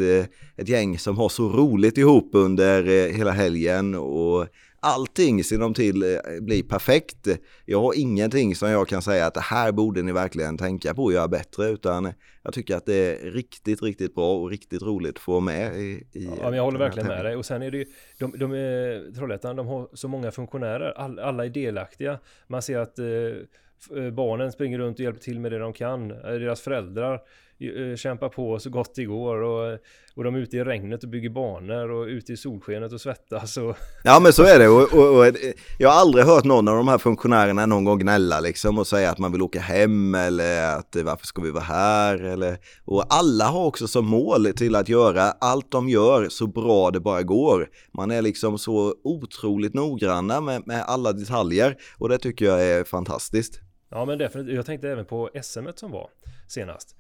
[0.58, 2.84] ett gäng som har så roligt ihop under
[3.14, 4.48] hela helgen och
[4.84, 7.28] allting ser de till eh, bli perfekt.
[7.66, 11.08] Jag har ingenting som jag kan säga att det här borde ni verkligen tänka på
[11.08, 12.14] att göra bättre utan
[12.44, 16.08] jag tycker att det är riktigt, riktigt bra och riktigt roligt att få med i,
[16.12, 17.86] i Ja, men jag håller verkligen med dig och sen är det ju
[18.20, 22.20] de, de är, Trollhättan, de har så många funktionärer, All, alla är delaktiga.
[22.48, 26.08] Man ser att eh, eh barnen springer runt och hjälper till med det de kan.
[26.08, 27.20] Deras föräldrar
[27.60, 29.80] Eh, kämpa på så gott det går och,
[30.16, 33.58] och de är ute i regnet och bygger banor och ute i solskenet och svettas
[33.58, 33.76] och...
[34.04, 35.36] Ja men så är det och, och, och,
[35.80, 39.12] jag har aldrig hört någon av de här funktionärerna någon gång gnälla liksom och säga
[39.12, 43.46] att man vill åka hem eller att varför ska vi vara här eller och alla
[43.46, 47.70] har också som mål till att göra allt de gör så bra det bara går.
[47.94, 52.84] Man är liksom så otroligt noggranna med, med alla detaljer och det tycker jag är
[52.84, 53.60] fantastiskt.
[53.90, 56.10] Ja men definitivt, jag tänkte även på SM som var
[56.48, 56.96] senast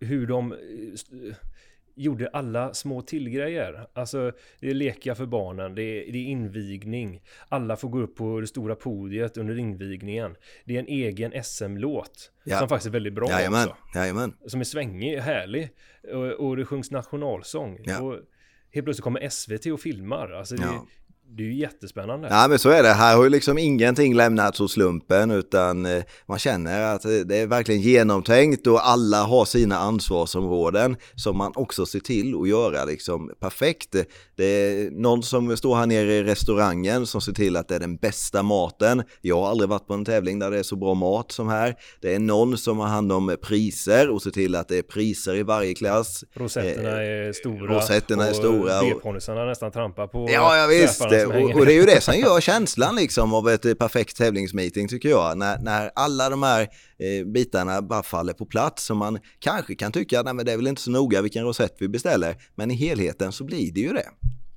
[0.00, 0.58] hur de eh,
[1.94, 3.86] gjorde alla små tillgrejer.
[3.92, 7.22] Alltså det är leka för barnen, det är, det är invigning.
[7.48, 10.36] Alla får gå upp på det stora podiet under invigningen.
[10.64, 12.58] Det är en egen SM-låt ja.
[12.58, 13.68] som faktiskt är väldigt bra Jajamän.
[13.68, 13.98] också.
[13.98, 14.34] Jajamän.
[14.46, 15.70] Som är svängig, härlig.
[16.12, 17.78] Och, och det sjungs nationalsång.
[17.84, 18.00] Ja.
[18.00, 18.18] Och
[18.70, 20.30] helt plötsligt kommer SVT och filmar.
[20.30, 20.86] Alltså det, ja
[21.36, 22.28] det är ju jättespännande.
[22.30, 22.88] Ja men så är det.
[22.88, 27.46] Här har ju liksom ingenting lämnats åt slumpen utan eh, man känner att det är
[27.46, 33.30] verkligen genomtänkt och alla har sina ansvarsområden som man också ser till att göra liksom
[33.40, 33.96] perfekt.
[34.36, 37.80] Det är någon som står här nere i restaurangen som ser till att det är
[37.80, 39.02] den bästa maten.
[39.20, 41.74] Jag har aldrig varit på en tävling där det är så bra mat som här.
[42.00, 45.34] Det är någon som har hand om priser och ser till att det är priser
[45.34, 46.24] i varje klass.
[46.34, 47.76] Rosetterna eh, är stora.
[47.76, 48.80] Rosetterna är stora.
[48.80, 52.14] Och B-ponnysarna nästan trampar på Ja, ja visst och, och, det är ju det som
[52.14, 55.38] gör känslan liksom av ett perfekt tävlingsmeeting tycker jag.
[55.38, 56.60] När, när alla de här
[56.98, 60.66] eh, bitarna bara faller på plats och man kanske kan tycka att det är väl
[60.66, 62.36] inte så noga vilken rosett vi beställer.
[62.54, 64.08] Men i helheten så blir det ju det.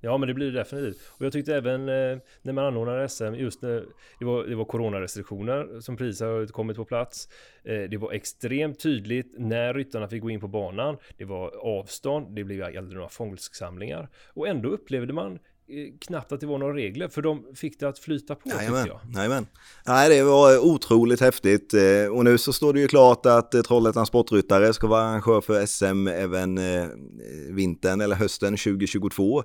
[0.05, 0.97] Ja men det blir det definitivt.
[1.07, 3.85] Och jag tyckte även eh, när man anordnade SM, just när
[4.19, 7.29] det var, det var coronarestriktioner som precis har kommit på plats.
[7.63, 10.97] Eh, det var extremt tydligt när ryttarna fick gå in på banan.
[11.17, 14.09] Det var avstånd, det blev aldrig några fångstsamlingar.
[14.33, 15.39] Och ändå upplevde man Eh,
[15.99, 18.99] knappt att det var några regler för de fick det att flyta på Jajamän, jag.
[19.15, 19.47] Jajamän.
[19.85, 23.61] Nej, det var otroligt häftigt eh, och nu så står det ju klart att eh,
[23.61, 26.59] Trollhättans sportryttare ska vara arrangör för SM även
[27.49, 29.43] vintern eller hösten 2022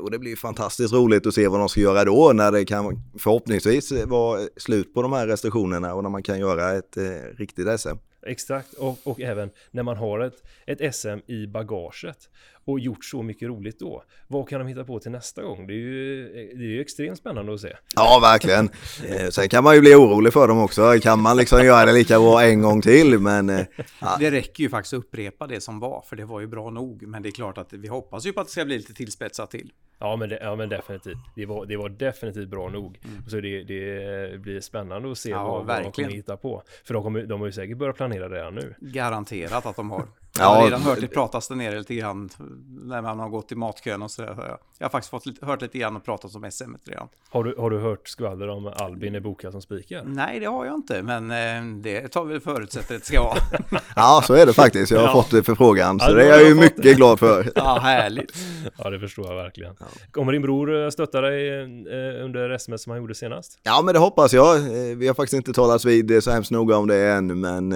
[0.00, 3.02] och det blir fantastiskt roligt att se vad de ska göra då när det kan
[3.18, 6.96] förhoppningsvis vara slut på de här restriktionerna och när man kan göra ett
[7.36, 7.96] riktigt SM.
[8.26, 12.28] Exakt, och, och även när man har ett, ett SM i bagaget
[12.66, 14.02] och gjort så mycket roligt då.
[14.28, 15.66] Vad kan de hitta på till nästa gång?
[15.66, 17.72] Det är ju, det är ju extremt spännande att se.
[17.94, 18.70] Ja, verkligen.
[19.08, 20.98] Eh, sen kan man ju bli orolig för dem också.
[21.02, 23.18] Kan man liksom göra det lika bra en gång till?
[23.18, 23.66] Men, eh,
[24.00, 24.16] ja.
[24.20, 27.06] Det räcker ju faktiskt att upprepa det som var, för det var ju bra nog.
[27.06, 29.50] Men det är klart att vi hoppas ju på att det ska bli lite tillspetsat
[29.50, 29.72] till.
[29.98, 31.18] Ja men, det, ja, men definitivt.
[31.36, 32.98] Det var, det var definitivt bra nog.
[33.04, 33.28] Mm.
[33.28, 36.62] Så det, det blir spännande att se ja, vad, vad de kommer hitta på.
[36.84, 38.74] För de, kommer, de har ju säkert börjat planera redan nu.
[38.80, 40.06] Garanterat att de har.
[40.38, 42.28] Jag har Ja, redan hört det pratas där nere lite grann
[42.68, 44.22] när man har gått i matkön och så.
[44.22, 44.56] där.
[44.78, 47.08] Jag har faktiskt fått lite, hört lite grann och pratat om SM redan.
[47.30, 50.02] Har du, har du hört skvaller om Albin är bokad som speaker?
[50.06, 53.38] Nej, det har jag inte, men eh, det tar vi förutsätter att det ska vara.
[53.96, 54.92] Ja, så är det faktiskt.
[54.92, 55.12] Jag har Ja.
[55.22, 56.94] fått förfrågan, så Ja, det är har jag ju mycket det.
[56.94, 57.52] glad för.
[57.54, 58.32] Ja, härligt.
[58.78, 59.74] Ja, det förstår jag verkligen.
[60.10, 63.58] Kommer din bror eh, stötta dig eh, under SMS som han gjorde senast?
[63.62, 64.58] Ja, men det hoppas jag.
[64.96, 67.70] Vi har faktiskt inte talats vid så hemskt noga om det än, men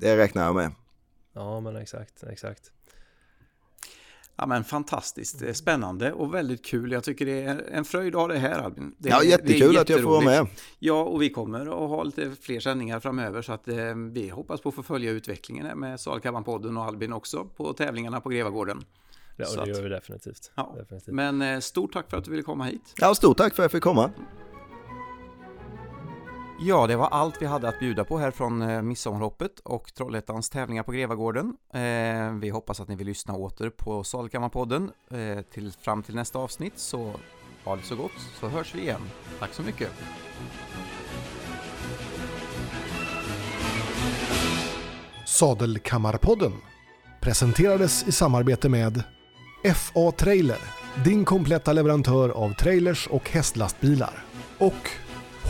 [0.00, 0.70] det räknar jag med.
[1.32, 2.72] Ja, men exakt, exakt.
[4.36, 5.42] Ja, men fantastiskt.
[5.42, 6.92] Är spännande och väldigt kul.
[6.92, 8.94] Jag tycker det är en fröjd att ha det här Albin.
[8.98, 10.46] Det, Ja, jättekul att jag får vara med.
[10.78, 14.60] Ja, och vi kommer att ha lite fler sändningar framöver så att eh, vi hoppas
[14.60, 18.84] på att få följa utvecklingen med Salkammarpodden och Albin också på tävlingarna på Grevagården.
[19.36, 20.50] Ja, och det gör vi definitivt.
[20.54, 21.14] Ja, definitivt.
[21.14, 22.94] Men eh, stort tack för att du ville komma hit.
[22.96, 24.10] Ja, stort tack för att jag fick komma.
[26.64, 30.50] Ja, det var allt vi hade att bjuda på här från eh, Midsommarhoppet och Trollhättans
[30.50, 31.56] tävlingar på Grevagården.
[31.74, 36.38] Eh, vi hoppas att ni vill lyssna åter på Salkammarpodden eh, till, fram till nästa
[36.38, 37.12] avsnitt, så
[37.64, 39.00] ha det så gott så hörs vi igen.
[39.38, 39.90] Tack så mycket!
[45.26, 46.52] Sadelkammarpodden
[47.20, 49.02] presenterades i samarbete med
[49.74, 50.60] FA Trailer,
[51.04, 54.24] din kompletta leverantör av trailers och hästlastbilar.
[54.58, 54.90] Och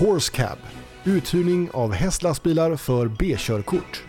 [0.00, 0.58] Horse Cab,
[1.05, 4.03] uthyrning av hästlastbilar för B-körkort.